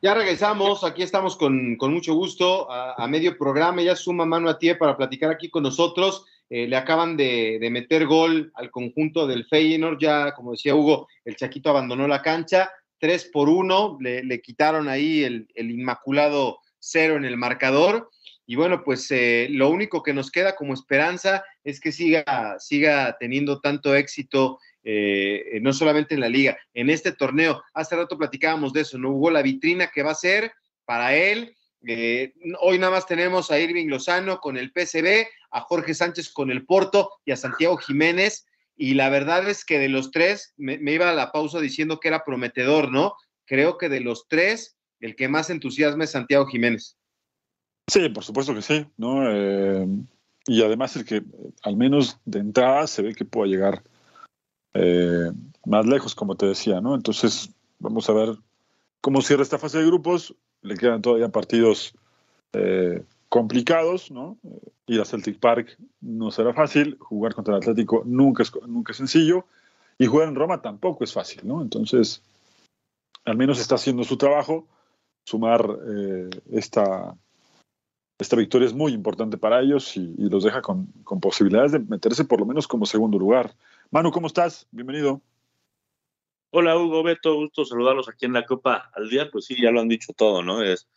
[0.02, 4.74] Ya regresamos, aquí estamos con, mucho gusto a, medio programa, ya suma mano a ti
[4.74, 6.26] para platicar aquí con nosotros.
[6.50, 11.38] Eh, le acaban de, meter gol al conjunto del Feyenoord, ya como decía Hugo, el
[11.38, 12.70] Chaquito abandonó la cancha,
[13.02, 18.12] tres por uno, le, quitaron ahí el, inmaculado cero en el marcador.
[18.46, 23.18] Y bueno, pues eh, lo único que nos queda como esperanza es que siga, siga
[23.20, 27.64] teniendo tanto éxito eh, no solamente en la liga, en este torneo.
[27.74, 30.52] Hace rato platicábamos de eso, no hubo la vitrina que va a ser
[30.86, 31.56] para él.
[31.88, 36.52] Eh, hoy nada más tenemos a Irving Lozano con el PCB, a Jorge Sánchez con
[36.52, 38.46] el Porto y a Santiago Jiménez.
[38.82, 42.08] Y la verdad es que de los tres, me, iba a la pausa diciendo que
[42.08, 43.14] era prometedor, ¿no?
[43.46, 46.98] Creo que de los tres, el que más entusiasma es Santiago Jiménez.
[47.88, 49.32] Sí, por supuesto que sí, ¿no?
[49.32, 49.86] Eh,
[50.48, 51.22] y además el que
[51.62, 53.84] al menos de entrada se ve que pueda llegar
[54.74, 55.30] eh,
[55.64, 56.96] más lejos, como te decía, ¿no?
[56.96, 58.30] Entonces, vamos a ver
[59.00, 60.36] cómo cierra esta fase de grupos.
[60.64, 61.94] Le quedan todavía partidos
[62.54, 64.38] eh, complicados, ¿no?
[64.88, 68.98] Ir a Celtic Park no será fácil, jugar contra el Atlético nunca es, nunca es
[68.98, 69.46] sencillo,
[69.98, 71.62] y jugar en Roma tampoco es fácil, ¿no?
[71.62, 72.22] Entonces,
[73.24, 74.68] al menos está haciendo su trabajo.
[75.24, 77.16] Sumar eh, esta,
[78.20, 82.26] esta victoria es muy importante para ellos y, los deja con, con, posibilidades de meterse
[82.26, 83.56] por lo menos como segundo lugar.
[83.92, 84.68] Manu, ¿cómo estás?
[84.72, 85.22] Bienvenido.
[86.50, 89.30] Hola Hugo, Beto, gusto saludarlos aquí en la Copa al Día.
[89.32, 90.62] Pues sí, ya lo han dicho todo, ¿no?
[90.62, 90.90] Es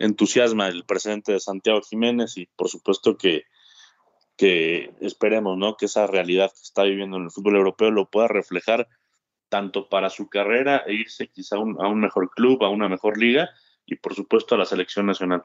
[0.00, 3.44] entusiasma el presidente de Santiago Jiménez y por supuesto que,
[4.36, 5.76] que esperemos, ¿no?
[5.76, 8.88] Que esa realidad que está viviendo en el fútbol europeo lo pueda reflejar
[9.48, 13.18] tanto para su carrera e irse quizá un, a un mejor club, a una mejor
[13.18, 13.50] liga
[13.84, 15.44] y por supuesto a la selección nacional.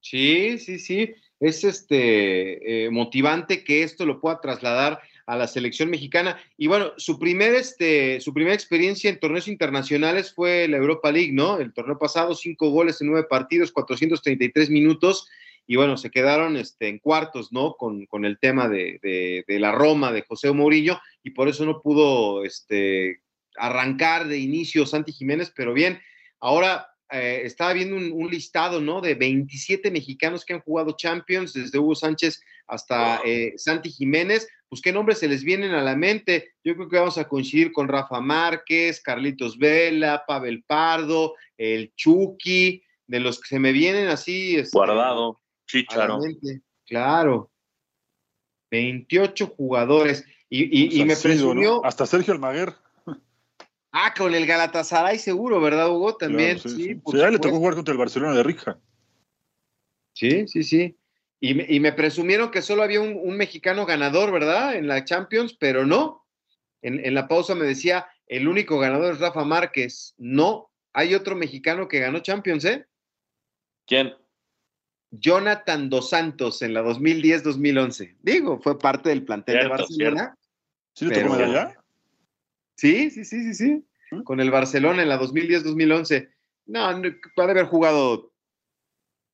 [0.00, 1.14] Sí, sí, sí.
[1.40, 6.38] Es este eh, motivante que esto lo pueda trasladar a la selección mexicana.
[6.56, 11.32] Y bueno, su, primer, este, su primera experiencia en torneos internacionales fue la Europa League,
[11.32, 11.58] ¿no?
[11.58, 15.28] El torneo pasado, cinco goles en nueve partidos, 433 minutos.
[15.66, 17.74] Y bueno, se quedaron este, en cuartos, ¿no?
[17.74, 23.20] Con, el tema de, la Roma, de José Mourinho, y por eso no pudo este,
[23.56, 26.00] arrancar de inicio Santi Jiménez, pero bien,
[26.38, 29.00] ahora eh, estaba viendo un, listado, ¿no?
[29.00, 34.48] De 27 mexicanos que han jugado Champions, desde Hugo Sánchez hasta eh, Santi Jiménez.
[34.68, 36.54] Pues qué nombres se les vienen a la mente.
[36.64, 42.82] Yo creo que vamos a coincidir con Rafa Márquez, Carlitos Vela, Pavel Pardo, el Chucky,
[43.06, 44.56] de los que se me vienen así.
[44.56, 46.18] Este, Guardado, Chicharo.
[46.86, 47.52] Claro.
[48.70, 50.24] 28 jugadores.
[50.48, 51.84] Y, me presumió.
[51.84, 52.74] Hasta Sergio Almaguer.
[53.98, 56.18] Ah, con el Galatasaray seguro, ¿verdad, Hugo?
[56.18, 56.68] También, sí.
[56.68, 57.16] Sí, sí.
[57.16, 58.78] le tocó jugar contra el Barcelona de Rija.
[60.12, 60.98] Sí, sí, sí.
[61.40, 64.74] Y me, presumieron que solo había un, mexicano ganador, ¿verdad?
[64.74, 66.26] En la Champions, pero no.
[66.82, 70.14] En, la pausa me decía, el único ganador es Rafa Márquez.
[70.18, 72.84] No, hay otro mexicano que ganó Champions, ¿eh?
[73.86, 74.14] ¿Quién?
[75.10, 78.18] Jonathan Dos Santos en la 2010-2011.
[78.20, 80.36] Digo, fue parte del plantel de Barcelona.
[80.94, 81.82] ¿Sí le tocó medalla?
[82.76, 83.84] Sí, sí, sí, sí, sí.
[84.10, 84.22] ¿Mm?
[84.22, 86.30] Con el Barcelona en la 2010-2011.
[86.66, 87.02] No,
[87.34, 88.32] puede haber jugado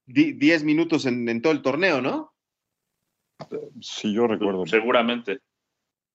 [0.07, 2.33] 10 minutos en, todo el torneo, ¿no?
[3.81, 4.67] Sí, yo recuerdo.
[4.67, 5.41] Seguramente.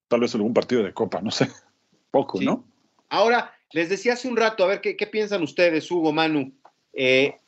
[0.08, 1.50] Tal vez algún partido de Copa, no sé.
[2.12, 2.66] Poco, ¿no?
[3.10, 6.54] Ahora, les decía hace un rato, a ver, ¿qué, piensan ustedes, Hugo, Manu?
[6.94, 7.40] Eh,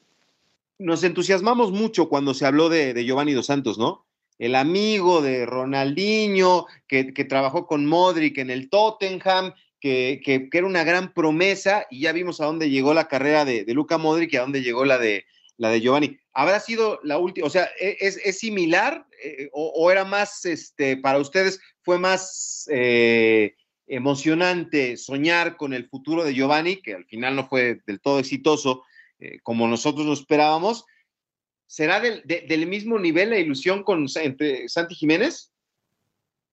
[0.78, 4.06] nos entusiasmamos mucho cuando se habló de, de Giovanni Dos Santos, ¿no?
[4.40, 11.14] el amigo de Ronaldinho, que, trabajó con Modric en el Tottenham, que, era una gran
[11.14, 14.42] promesa, y ya vimos a dónde llegó la carrera de, de Luca Modric y a
[14.42, 15.26] dónde llegó la de,
[15.60, 16.18] la de Giovanni.
[16.34, 17.46] ¿Habrá sido la última?
[17.46, 23.56] O sea, ¿e, ¿es, similar eh, o, era más, este, para ustedes, fue más eh,
[23.86, 28.84] emocionante soñar con el futuro de Giovanni, que al final no fue del todo exitoso
[29.20, 30.86] eh, como nosotros lo esperábamos?
[31.68, 35.52] ¿Será del, mismo nivel la ilusión con entre Santi Jiménez?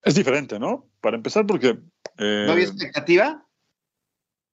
[0.07, 0.87] Es diferente, ¿no?
[1.01, 1.81] Para empezar, porque...
[2.17, 3.45] ¿No había expectativa?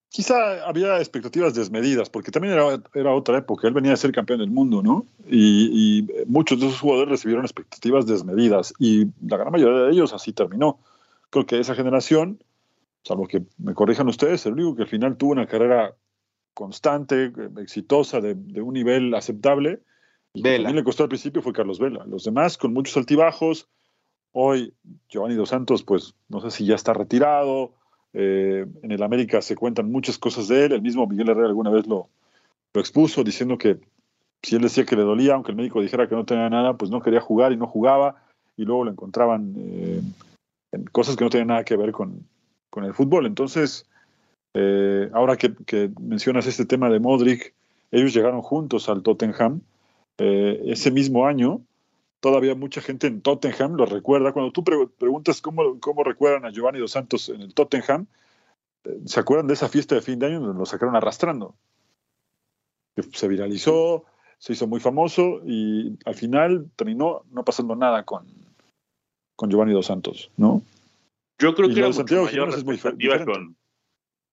[0.09, 3.67] Quizá había expectativas desmedidas, porque también era, otra época.
[3.67, 5.05] Él venía a ser campeón del mundo, ¿no?
[5.29, 10.33] Y, muchos de esos jugadores recibieron expectativas desmedidas y la gran mayoría de ellos así
[10.33, 10.79] terminó.
[11.29, 12.43] Creo que esa generación,
[13.03, 15.95] salvo que me corrijan ustedes, el único que al final tuvo una carrera
[16.55, 19.83] constante, exitosa, de, un nivel aceptable,
[20.33, 22.05] y también le costó al principio fue Carlos Vela.
[22.07, 23.69] Los demás con muchos altibajos.
[24.33, 24.73] Hoy
[25.09, 27.71] Giovanni Dos Santos, pues no sé si ya está retirado
[28.13, 30.71] eh, en el América se cuentan muchas cosas de él.
[30.73, 32.07] El mismo Miguel Herrera alguna vez lo,
[32.73, 33.79] lo expuso diciendo que
[34.41, 36.91] si él decía que le dolía, aunque el médico dijera que no tenía nada, pues
[36.91, 38.23] no quería jugar y no jugaba.
[38.55, 40.01] Y luego lo encontraban eh,
[40.71, 42.27] en cosas que no tenían nada que ver con,
[42.69, 43.25] con el fútbol.
[43.25, 43.87] Entonces,
[44.53, 47.53] eh, ahora que, mencionas este tema de Modric,
[47.91, 49.61] ellos llegaron juntos al Tottenham.
[50.15, 51.61] Ese mismo año,
[52.23, 54.31] todavía mucha gente en Tottenham lo recuerda.
[54.31, 58.07] Cuando tú preguntas cómo, cómo, recuerdan a Giovanni Dos Santos en el Tottenham,
[58.85, 61.53] eh, ¿se acuerdan de esa fiesta de fin de año donde lo sacaron arrastrando?
[63.11, 64.05] Se viralizó,
[64.37, 68.25] se hizo muy famoso y al final terminó no pasando nada con,
[69.35, 70.61] con Giovanni Dos Santos, ¿no?
[71.39, 73.57] Yo creo que era mucho mayor expectativa con.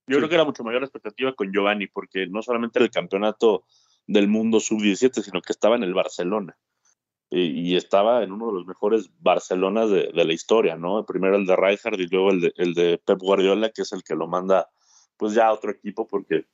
[0.06, 3.64] Yo creo que era mucho mayor expectativa con Giovanni, porque no solamente era el campeonato
[4.06, 6.56] del mundo sub-17, sino que estaba en el Barcelona.
[7.32, 11.06] Y, estaba en uno de los mejores Barcelonas de, la historia, ¿no?
[11.06, 14.02] Primero el de Rijkaard y luego el de, el de Pep Guardiola, que es el
[14.02, 14.68] que lo manda
[15.16, 16.46] pues ya a otro equipo, porque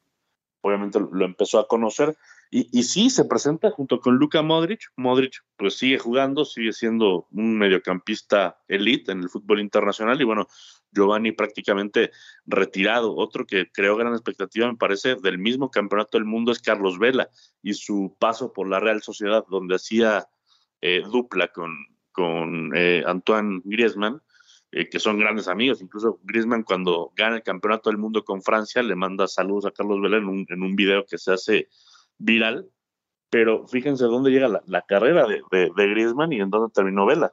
[0.60, 2.16] obviamente lo empezó a conocer.
[2.50, 4.92] Y, y, sí, se presenta junto con Luka Modric.
[4.96, 10.46] Modric pues sigue jugando, sigue siendo un mediocampista elite en el fútbol internacional y bueno,
[10.92, 12.10] Giovanni prácticamente
[12.44, 13.16] retirado.
[13.16, 17.30] Otro que creó gran expectativa, me parece, del mismo campeonato del mundo es Carlos Vela
[17.62, 20.28] y su paso por la Real Sociedad, donde hacía
[20.80, 21.74] eh, dupla con,
[22.12, 24.22] con eh, Antoine Griezmann,
[24.72, 25.80] eh, que son grandes amigos.
[25.80, 30.00] Incluso Griezmann cuando gana el campeonato del mundo con Francia le manda saludos a Carlos
[30.00, 31.68] Vela en un, en un video que se hace
[32.18, 32.68] viral,
[33.30, 37.32] pero fíjense dónde llega la, carrera de, de, Griezmann y en dónde terminó Vela.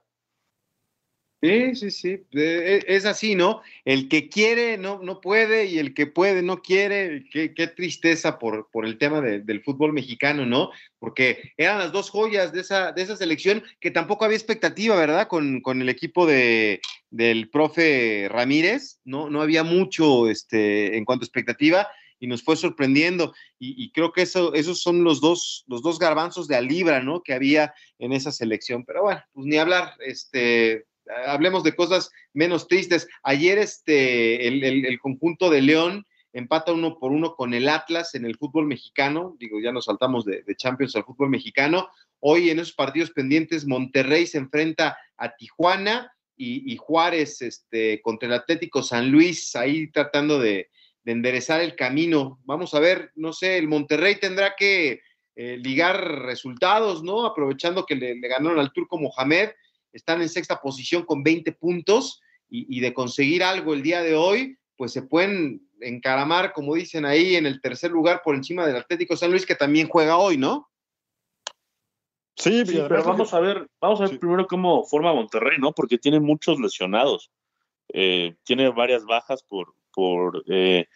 [1.44, 3.62] Sí, sí, sí, e, es así, ¿no?
[3.84, 7.26] El que quiere no, no puede y el que puede no quiere.
[7.30, 10.72] Qué, tristeza por, por el tema del fútbol mexicano, ¿no?
[11.00, 15.28] Porque eran las dos joyas de esa, de esa selección que tampoco había expectativa, ¿verdad?
[15.28, 16.80] Con, con el equipo de,
[17.10, 19.30] del profe Ramírez, ¿no?
[19.30, 21.90] No había mucho este, en cuanto a expectativa
[22.22, 23.34] y nos fue sorprendiendo.
[23.60, 27.22] Y, creo que eso, esos son los dos, los dos garbanzos de Alibra, ¿no?
[27.22, 28.86] Que había en esa selección.
[28.86, 30.86] Pero bueno, pues ni hablar, este,
[31.26, 33.08] hablemos de cosas menos tristes.
[33.24, 38.38] Ayer este, el, conjunto de León empata uno por uno con el Atlas en el
[38.38, 39.36] fútbol mexicano.
[39.40, 41.90] Digo, ya nos saltamos de, Champions al fútbol mexicano.
[42.20, 48.34] Hoy en esos partidos pendientes, Monterrey se enfrenta a Tijuana y, Juárez este, contra el
[48.34, 50.70] Atlético San Luis, ahí tratando de,
[51.04, 52.40] de enderezar el camino.
[52.44, 55.02] Vamos a ver, no sé, el Monterrey tendrá que
[55.36, 57.26] eh, ligar resultados, ¿no?
[57.26, 59.50] Aprovechando que le, ganaron al turco Mohamed,
[59.94, 64.60] están en sexta posición con 20 puntos y, de conseguir algo el día de hoy,
[64.78, 69.18] pues se pueden encaramar, como dicen ahí, en el tercer lugar por encima del Atlético
[69.18, 70.70] San Luis, que también juega hoy, ¿no?
[72.36, 75.72] Sí, pero vamos a ver, vamos a ver primero cómo forma Monterrey, ¿no?
[75.72, 77.32] Porque tiene muchos lesionados.
[77.92, 80.88] Eh, tiene varias bajas por, por eh,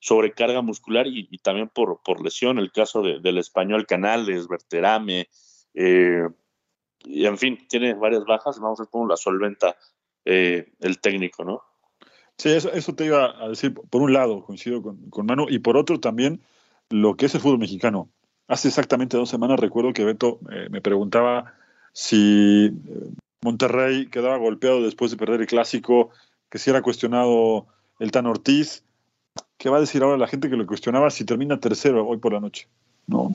[0.00, 5.28] sobrecarga muscular y, también por, por, lesión, el caso del español Canales, Berterame,
[5.74, 6.28] eh,
[7.04, 9.76] y en fin, tiene varias bajas, vamos a ver cómo la solventa
[10.24, 11.62] eh, el técnico, ¿no?
[12.36, 15.58] Sí, eso, eso, te iba a decir, por un lado, coincido con, con Manu, y
[15.58, 16.40] por otro también
[16.88, 18.08] lo que es el fútbol mexicano.
[18.48, 21.54] Hace exactamente dos semanas recuerdo que Beto me preguntaba
[21.92, 22.72] si
[23.42, 26.10] Monterrey quedaba golpeado después de perder el clásico,
[26.50, 27.66] que si era cuestionado
[27.98, 28.84] el Tan Ortiz.
[29.56, 32.32] ¿Qué va a decir ahora la gente que lo cuestionaba si termina tercero hoy por
[32.32, 32.66] la noche?
[33.06, 33.34] ¿No?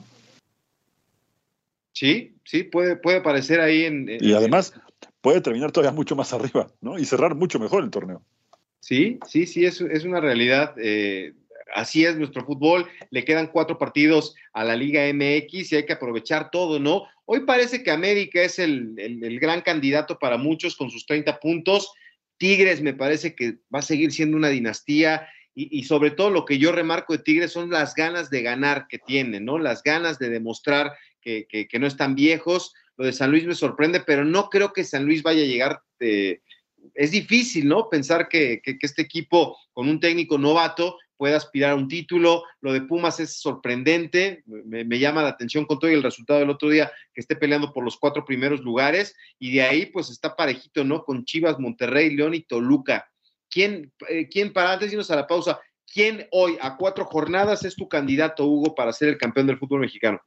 [1.96, 4.74] Sí, sí, puede, puede aparecer ahí en, Y además
[5.22, 6.98] puede terminar todavía mucho más arriba, ¿no?
[6.98, 8.22] Y cerrar mucho mejor el torneo.
[8.80, 10.74] Sí, sí, sí, es, es una realidad.
[10.76, 11.32] Eh,
[11.74, 12.86] así es nuestro fútbol.
[13.10, 17.04] Le quedan cuatro partidos a la Liga MX y hay que aprovechar todo, ¿no?
[17.24, 21.94] Hoy parece que América es el, el gran candidato para muchos con sus 30 puntos.
[22.36, 25.26] Tigres me parece que va a seguir siendo una dinastía
[25.58, 28.98] y, sobre todo lo que yo remarco de Tigres son las ganas de ganar que
[28.98, 29.58] tienen, ¿no?
[29.58, 30.92] Las ganas de demostrar
[31.26, 32.74] que, no están viejos.
[32.96, 35.82] Lo de San Luis me sorprende, pero no creo que San Luis vaya a llegar.
[36.00, 36.40] Eh,
[36.94, 37.88] es difícil, ¿no?
[37.88, 42.44] Pensar que, este equipo con un técnico novato puede aspirar a un título.
[42.60, 46.68] Lo de Pumas es sorprendente, me, llama la atención con todo el resultado del otro
[46.68, 50.84] día que esté peleando por los cuatro primeros lugares y de ahí pues está parejito,
[50.84, 51.02] ¿no?
[51.02, 53.10] Con Chivas, Monterrey, León y Toluca.
[53.50, 55.58] ¿Quién, eh, quién para antes de irnos a la pausa,
[55.92, 59.80] quién hoy a cuatro jornadas es tu candidato, Hugo, para ser el campeón del fútbol
[59.80, 60.20] mexicano?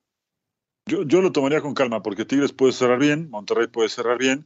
[0.89, 4.45] Yo, yo lo tomaría con calma porque Tigres puede cerrar bien, Monterrey puede cerrar bien.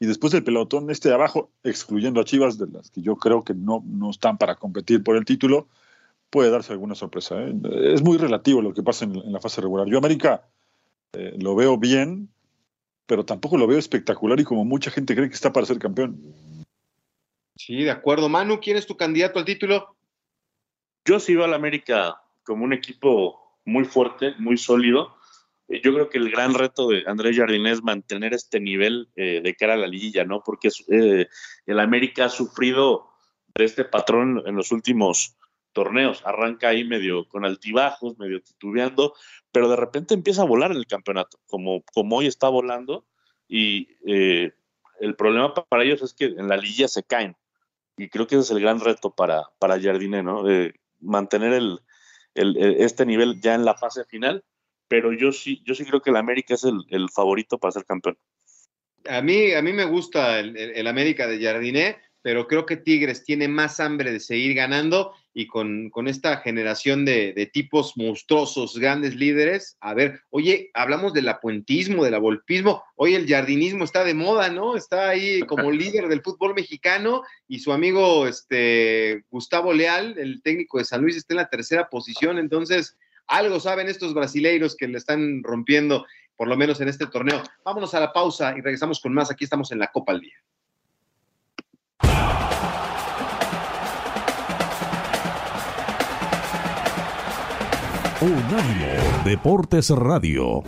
[0.00, 3.42] Y después el pelotón este de abajo, excluyendo a Chivas, de las que yo creo
[3.42, 5.66] que no, no están para competir por el título,
[6.30, 7.40] puede darse alguna sorpresa.
[7.40, 7.52] ¿eh?
[7.94, 9.88] Es muy relativo lo que pasa en, la fase regular.
[9.88, 10.44] Yo América
[11.14, 12.28] eh, lo veo bien,
[13.06, 16.20] pero tampoco lo veo espectacular y como mucha gente cree que está para ser campeón.
[17.56, 18.28] Sí, de acuerdo.
[18.28, 19.96] Manu, ¿quién es tu candidato al título?
[21.04, 25.17] Yo sí veo al América como un equipo muy fuerte, muy sólido.
[25.68, 29.56] Eh, yo creo que el gran reto de Andrés Jardín es mantener este nivel de
[29.58, 30.42] cara a la liguilla, ¿no?
[30.44, 33.08] Porque el América ha sufrido
[33.54, 35.36] de este patrón en los últimos
[35.72, 36.22] torneos.
[36.24, 39.14] Arranca ahí medio con altibajos, medio titubeando,
[39.52, 43.06] pero de repente empieza a volar en el campeonato, como, como hoy está volando.
[43.46, 44.52] Y eh,
[45.00, 47.36] el problema para ellos es que en la liguilla se caen.
[47.96, 50.44] Y creo que ese es el gran reto para, para Jardine, ¿no?
[51.00, 51.80] Mantener el,
[52.34, 54.44] este nivel ya en la fase final.
[54.88, 57.84] Pero yo sí, yo sí creo que el América es el, el favorito para ser
[57.84, 58.18] campeón.
[59.06, 63.24] A mí, a mí me gusta el, el América de Jardine pero creo que Tigres
[63.24, 68.76] tiene más hambre de seguir ganando y con, con esta generación de, de, tipos monstruosos,
[68.76, 69.76] grandes líderes.
[69.80, 72.82] A ver, oye, hablamos del apuentismo, del avolpismo.
[72.96, 74.76] Hoy el jardinismo está de moda, ¿no?
[74.76, 80.78] Está ahí como líder del fútbol mexicano y su amigo este, Gustavo Leal, el técnico
[80.78, 82.38] de San Luis, está en la tercera posición.
[82.38, 82.98] Entonces,
[83.28, 86.06] algo saben estos brasileiros que le están rompiendo,
[86.36, 87.42] por lo menos en este torneo.
[87.64, 89.30] Vámonos a la pausa y regresamos con más.
[89.30, 90.34] Aquí estamos en la Copa al Día.
[98.20, 100.64] Unánimo Deportes Radio.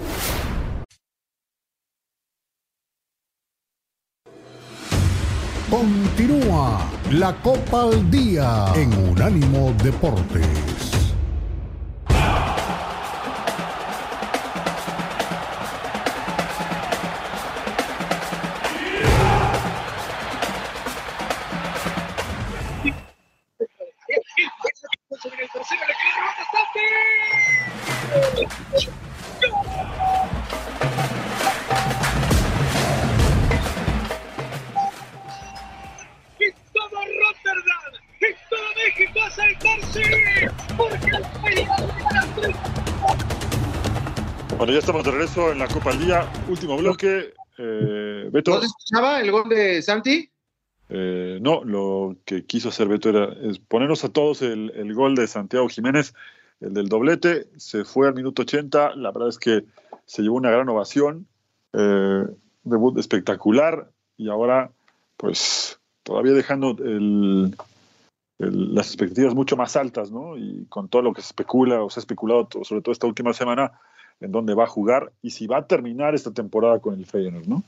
[5.69, 10.70] Continúa la Copa al Día en Unánimo Deportes.
[45.53, 46.31] En la Copa al Día.
[46.49, 47.35] Último bloque.
[47.59, 48.53] Eh, Beto.
[48.53, 50.31] ¿No se escuchaba el gol de Santi?
[50.89, 53.35] Eh, no, lo que quiso hacer Beto era
[53.69, 56.15] ponernos a todos el, el, gol de Santiago Jiménez,
[56.61, 57.49] el del doblete.
[57.57, 58.97] Se fue al minuto 80.
[58.97, 59.65] La verdad es que
[60.07, 61.27] se llevó una gran ovación.
[61.73, 62.25] Eh,
[62.65, 63.91] debut espectacular.
[64.17, 64.71] Y ahora,
[65.17, 67.57] pues, todavía dejando el,
[68.39, 70.37] el, las expectativas mucho más altas, ¿no?
[70.37, 73.33] Y con todo lo que se especula o se ha especulado, sobre todo esta última
[73.33, 73.73] semana,
[74.21, 77.47] en dónde va a jugar y si va a terminar esta temporada con el Feyenoord,
[77.47, 77.65] ¿no?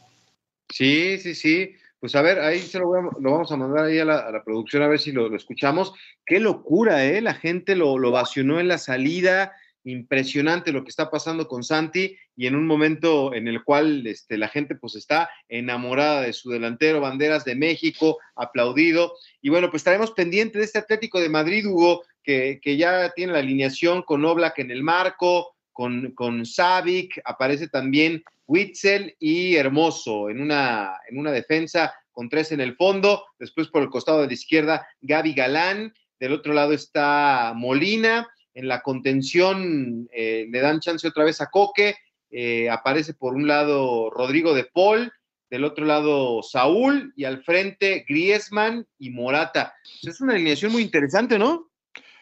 [0.68, 1.74] Sí, sí, sí.
[1.98, 4.98] Pues a ver, ahí se lo, vamos a mandar ahí a la, producción a ver
[4.98, 5.94] si lo, escuchamos.
[6.26, 7.20] Qué locura, ¿eh?
[7.20, 9.52] La gente lo, lo vacionó en la salida.
[9.84, 14.38] Impresionante lo que está pasando con Santi y en un momento en el cual este,
[14.38, 19.14] la gente pues está enamorada de su delantero, banderas de México, aplaudido.
[19.40, 23.32] Y bueno, pues estaremos pendientes de este Atlético de Madrid, Hugo, que, que ya tiene
[23.32, 30.28] la alineación con Oblak en el marco, con, con Savic, aparece también Witzel y Hermoso
[30.30, 34.26] en una, en una defensa con tres en el fondo, después por el costado de
[34.26, 40.80] la izquierda Gaby Galán, del otro lado está Molina, en la contención eh, le dan
[40.80, 41.96] chance otra vez a Coque,
[42.30, 45.12] eh, aparece por un lado Rodrigo de Paul,
[45.50, 49.74] del otro lado Saúl y al frente Griezmann y Morata.
[50.02, 51.70] Es una alineación muy interesante, ¿no?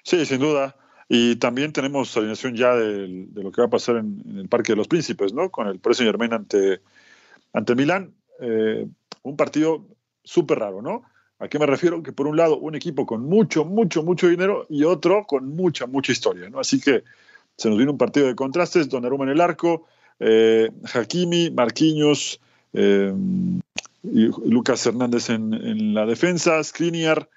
[0.03, 0.77] Sí, sin duda.
[1.13, 4.77] Y también tenemos alineación ya de, lo que va a pasar en, el Parque de
[4.77, 5.51] los Príncipes, ¿no?
[5.51, 6.83] Con el Preso Germain ante,
[7.53, 8.15] ante Milán.
[8.39, 8.87] Eh,
[9.25, 9.85] un partido
[10.23, 11.03] súper raro, ¿no?
[11.41, 12.01] ¿A qué me refiero?
[12.05, 15.89] Que por un lado, un equipo con mucho, mucho, mucho dinero y otro con mucha,
[15.89, 16.61] mucha historia, ¿no?
[16.61, 17.03] Así que
[17.57, 19.89] se nos viene un partido de contrastes, Donnarumma en el arco,
[20.21, 22.41] eh, Hakimi, Marquinhos,
[22.73, 23.13] eh,
[24.05, 27.29] Lucas Hernández en, en la defensa, Skriniar,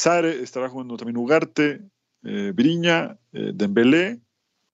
[0.00, 1.82] Sare estará jugando también Ugarte,
[2.24, 4.18] eh, Briña, eh, Dembélé,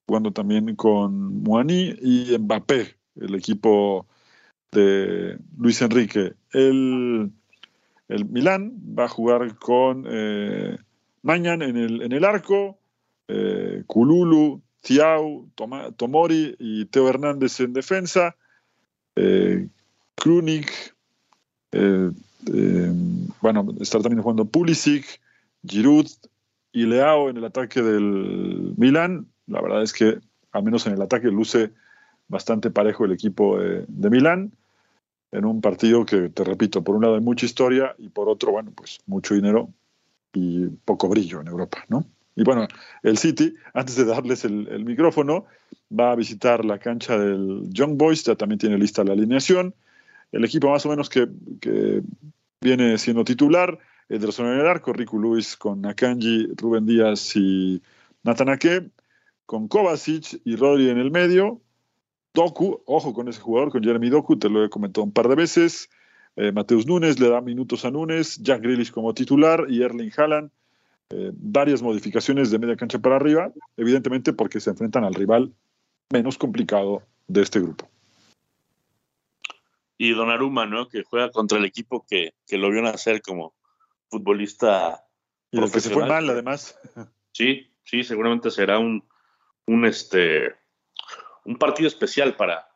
[0.07, 4.07] jugando también con Muani y Mbappé, el equipo
[4.71, 6.35] de Luis Enrique.
[6.53, 7.33] El,
[8.07, 10.79] el Milán va a jugar con eh,
[11.23, 12.79] Mañan en el, en el arco,
[13.27, 14.63] eh, Kululu,
[15.57, 18.37] Toma, Tomori y Teo Hernández en defensa,
[19.17, 19.67] eh,
[20.15, 20.71] Krunik,
[22.49, 22.93] eh, eh,
[23.41, 25.21] bueno, estar también jugando Pulisic,
[25.67, 26.07] Giroud
[26.73, 29.27] y Leao en el ataque del Milan.
[29.47, 30.19] La verdad es que,
[30.53, 31.73] al menos en el ataque, luce
[32.29, 34.53] bastante parejo el equipo de, de Milán
[35.33, 38.53] en un partido que, te repito, por un lado hay mucha historia y por otro,
[38.53, 39.69] bueno, pues mucho dinero
[40.33, 42.05] y poco brillo en Europa, ¿no?
[42.35, 42.67] Y bueno,
[43.03, 45.47] el City, antes de darles el micrófono,
[45.91, 49.75] va a visitar la cancha del Young Boys, ya también tiene lista la alineación.
[50.33, 51.29] El equipo más o menos que,
[52.61, 57.83] viene siendo titular, Ederson en el arco, Riku Luis con Akanji, Rubén Díaz y
[58.23, 58.91] Natanake,
[59.45, 61.61] con Kovacic y Rodri en el medio,
[62.35, 65.37] Doku, ojo con ese jugador, con Jeremy Doku, te lo he comentado un par de
[65.37, 65.89] veces,
[66.37, 70.51] eh, Mateus Núñez le da minutos a Núñez, Jack Grealish como titular y Erling Haaland
[71.11, 75.53] eh, varias modificaciones de media cancha para arriba, evidentemente porque se enfrentan al rival
[76.11, 77.89] menos complicado de este grupo.
[79.99, 80.89] Y Donnarumma, ¿no?
[80.89, 83.55] Que juega contra el equipo que, que lo vio nacer como
[84.09, 85.05] futbolista.
[85.51, 86.79] Y del que se fue mal, además.
[87.33, 89.07] Sí, sí, seguramente será un,
[89.67, 90.55] un, este,
[91.45, 92.69] un partido especial para,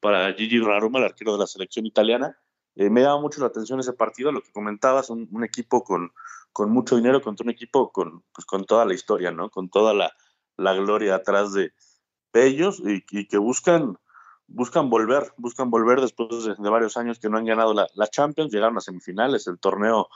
[0.00, 2.38] para Gigi Donnarumma, el arquero de la selección italiana.
[2.76, 6.12] Eh, me daba mucho la atención ese partido, lo que comentabas, un, un equipo con,
[6.52, 9.50] con, mucho dinero contra un equipo con, pues, con toda la historia, ¿no?
[9.50, 10.12] Con toda la,
[10.56, 11.72] la gloria atrás de,
[12.32, 13.98] de ellos y, y, que buscan,
[14.48, 18.06] buscan volver, buscan volver después de, de varios años que no han ganado la, la,
[18.08, 20.08] Champions, llegaron a semifinales, el torneo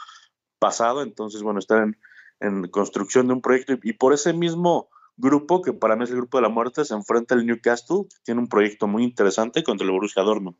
[0.59, 1.97] pasado, entonces, bueno, están
[2.41, 6.05] en, en construcción de un proyecto y, y, por ese mismo grupo, que para mí
[6.05, 9.05] es el grupo de la muerte, se enfrenta el Newcastle, que tiene un proyecto muy
[9.05, 10.57] interesante contra el Borussia Dortmund.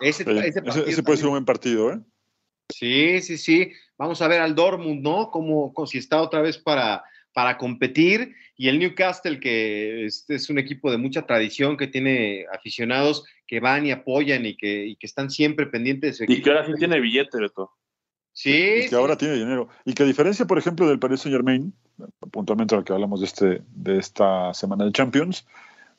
[0.00, 2.00] Ese, ese, ese, ese puede ser un buen partido, ¿eh?
[2.68, 3.72] Sí, sí, sí.
[3.96, 5.30] Vamos a ver al Dortmund, ¿no?
[5.30, 7.02] Como, como si está otra vez para,
[7.32, 8.34] para competir.
[8.56, 13.60] Y el Newcastle, que es, es, un equipo de mucha tradición, que tiene aficionados que
[13.60, 16.40] van y apoyan y que, y que están siempre pendientes de su equipo.
[16.40, 17.70] Y que ahora sí tiene billete, Beto.
[18.32, 18.50] Sí.
[18.50, 18.94] Y que sí.
[18.94, 19.68] ahora tiene dinero.
[19.84, 21.72] Y que a diferencia, por ejemplo, del Paris Saint Germain,
[22.30, 25.46] puntualmente a lo que hablamos de, este, de esta semana de Champions,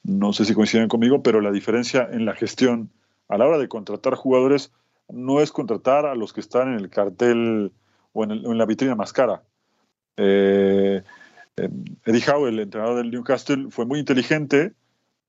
[0.03, 2.89] no sé si coinciden conmigo, pero la diferencia en la gestión
[3.27, 4.71] a la hora de contratar jugadores
[5.09, 7.71] no es contratar a los que están en el cartel
[8.13, 9.43] o en, el, en la vitrina más cara.
[10.17, 11.03] Eh, eh,
[12.05, 14.73] Eddie Howe, el entrenador del Newcastle, fue muy inteligente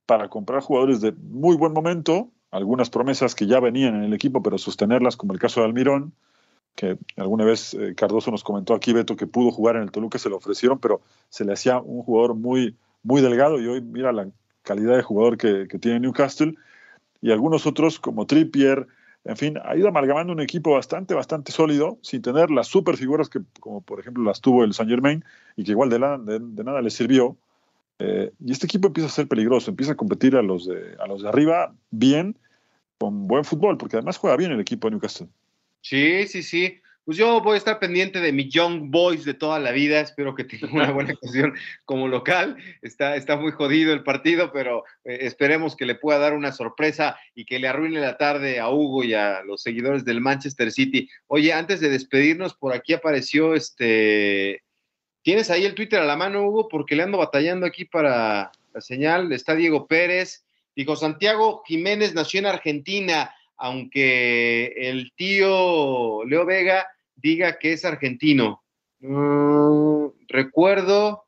[0.06, 4.42] para comprar jugadores de muy buen momento, algunas promesas que ya venían en el equipo,
[4.42, 6.12] pero sostenerlas, como el caso de Almirón,
[6.74, 10.18] que alguna vez eh, Cardoso nos comentó aquí, Beto, que pudo jugar en el Toluca,
[10.18, 14.12] se lo ofrecieron, pero se le hacía un jugador muy, muy delgado y hoy mira
[14.12, 14.28] la
[14.62, 16.54] calidad de jugador que, que tiene Newcastle
[17.20, 18.86] y algunos otros como Trippier,
[19.24, 23.28] en fin, ha ido amalgamando un equipo bastante, bastante sólido, sin tener las super figuras
[23.28, 25.24] que, como por ejemplo las tuvo el Saint Germain,
[25.56, 25.98] y que igual de,
[26.40, 27.36] de nada le sirvió.
[27.98, 31.06] Eh, y este equipo empieza a ser peligroso, empieza a competir a los, de, a
[31.06, 32.38] los de arriba bien,
[32.98, 35.28] con buen fútbol, porque además juega bien el equipo de Newcastle.
[35.82, 36.80] Sí, sí, sí.
[37.04, 40.00] Pues yo voy a estar pendiente de mi Young Boys de toda la vida.
[40.00, 42.56] Espero que tenga una buena actuación como local.
[42.82, 47.18] Está, está muy jodido el partido, pero eh, esperemos que le pueda dar una sorpresa
[47.34, 51.08] y que le arruine la tarde a Hugo y a los seguidores del Manchester City.
[51.26, 54.62] Oye, antes de despedirnos, por aquí apareció este.
[55.22, 56.68] ¿Tienes ahí el Twitter a la mano, Hugo?
[56.68, 59.32] Porque le ando batallando aquí para la señal.
[59.32, 60.44] Está Diego Pérez.
[60.76, 68.62] Dijo Santiago Jiménez nació en Argentina aunque el tío Leo Vega diga que es argentino.
[69.02, 71.24] Uh, recuerdo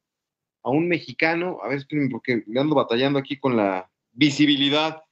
[0.62, 5.03] a un mexicano, a ver, porque le ando batallando aquí con la visibilidad,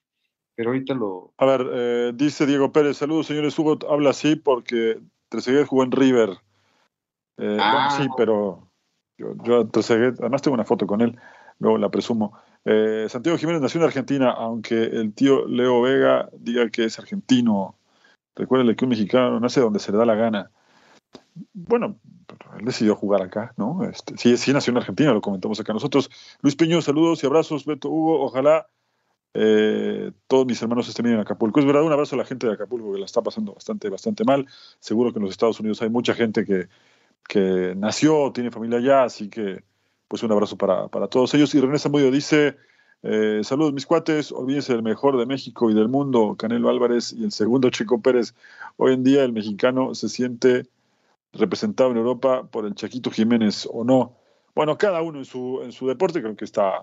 [0.55, 1.35] pero ahorita lo...
[1.37, 4.99] A ver, eh, dice Diego Pérez, saludos señores, Hugo habla así porque
[5.29, 6.31] Trezeguet jugó en River.
[7.37, 7.91] Eh, ah.
[7.91, 8.73] Bueno, sí, pero
[9.18, 11.18] yo, yo Trezeguet, además tengo una foto con él,
[11.59, 12.33] luego la presumo.
[12.65, 17.77] Eh, Santiago Jiménez nació en Argentina, aunque el tío Leo Vega diga que es argentino.
[18.37, 20.51] Recuérdale que un mexicano nace donde se le da la gana.
[21.53, 21.99] Bueno,
[22.59, 23.85] él decidió jugar acá, ¿no?
[23.85, 26.11] Este, sí, sí nació en Argentina, lo comentamos acá nosotros.
[26.43, 27.65] Luis Peño, saludos y abrazos.
[27.65, 28.67] Beto Hugo, ojalá
[29.33, 31.61] eh, todos mis hermanos estén bien en Acapulco.
[31.61, 34.25] Es verdad, un abrazo a la gente de Acapulco que la está pasando bastante, bastante
[34.25, 34.47] mal.
[34.81, 36.69] Seguro que en los Estados Unidos hay mucha gente que,
[37.29, 39.65] que nació, tiene familia allá, así que
[40.11, 41.55] pues un abrazo para, para todos ellos.
[41.55, 42.57] Y René Zamudio dice,
[43.05, 47.23] eh, saludos mis cuates, olvídense del mejor de México y del mundo, Canelo Álvarez y
[47.23, 48.35] el segundo Chico Pérez.
[48.77, 50.67] Hoy en día el mexicano se siente
[51.33, 54.17] representado en Europa por el Chaquito Jiménez o no.
[54.53, 56.83] Bueno, cada uno en su, en su deporte creo que está,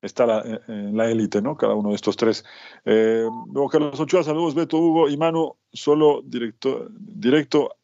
[0.00, 1.56] está la, en la élite, ¿no?
[1.56, 2.44] Cada uno de estos tres.
[2.84, 7.74] Eh, luego Carlos Ochoa, saludos Beto, Hugo y Manu, solo directo, directo,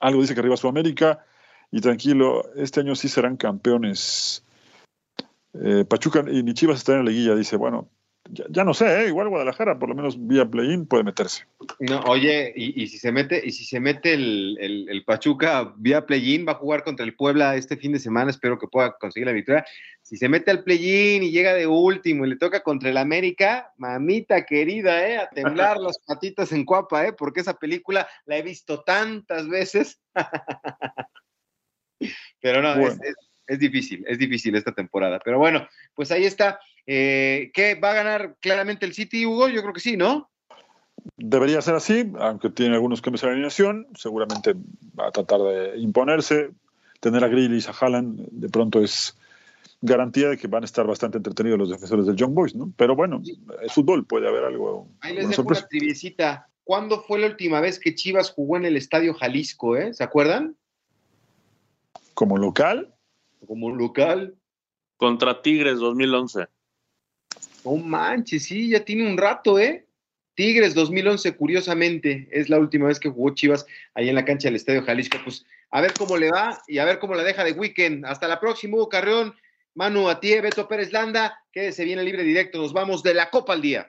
[0.00, 1.24] algo dice que arriba Sudamérica
[1.70, 4.44] y tranquilo, este año sí serán campeones.
[5.54, 7.88] Eh, Pachuca y Chivas están en la liguilla, dice, bueno,
[8.30, 9.08] ya, ya no sé, ¿eh?
[9.08, 11.44] igual Guadalajara, por lo menos vía play-in, puede meterse.
[11.80, 15.72] No, oye, y, y, si se mete, y si se mete el, el, el Pachuca
[15.76, 18.96] vía play-in, va a jugar contra el Puebla este fin de semana, espero que pueda
[18.98, 19.64] conseguir la victoria.
[20.02, 23.72] Si se mete al play-in y llega de último y le toca contra el América,
[23.78, 25.18] mamita querida, ¿eh?
[25.18, 27.12] A temblar las patitas en cuapa, ¿eh?
[27.12, 30.00] Porque esa película la he visto tantas veces.
[32.40, 32.94] Pero no, bueno.
[33.02, 35.20] es, es, es, difícil, es difícil esta temporada.
[35.24, 36.60] Pero bueno, pues ahí está.
[36.86, 39.48] Eh, ¿Qué va a ganar claramente el City, Hugo?
[39.48, 40.30] Yo creo que sí, ¿no?
[41.16, 43.86] Debería ser así, aunque tiene algunos cambios de alineación.
[43.94, 44.54] Seguramente
[44.98, 46.50] va a tratar de imponerse.
[47.00, 49.16] Tener a Grealish, a Haaland, de pronto es
[49.80, 52.72] garantía de que van a estar bastante entretenidos los defensores del Young Boys, ¿no?
[52.76, 53.22] Pero bueno,
[53.62, 54.88] es fútbol, puede haber algo.
[55.00, 55.62] Ahí les dejo sorpresa.
[55.62, 56.48] una triviecita.
[56.64, 59.94] ¿Cuándo fue la última vez que Chivas jugó en el Estadio Jalisco, eh?
[59.94, 60.56] ¿Se acuerdan?
[62.18, 62.92] Como local.
[63.46, 64.34] Como local.
[64.96, 66.48] Contra Tigres 2011.
[67.64, 69.86] No manches, sí, ya tiene un rato, ¿eh?
[70.34, 74.56] Tigres 2011, curiosamente, es la última vez que jugó Chivas ahí en la cancha del
[74.56, 75.16] Estadio Jalisco.
[75.22, 78.04] Pues a ver cómo le va y a ver cómo la deja de weekend.
[78.04, 79.36] Hasta la próxima, Hugo Carrión,
[79.76, 82.58] Manu Atie, Beto Pérez Landa, quédese bien el libre directo.
[82.58, 83.88] Nos vamos de la Copa al día.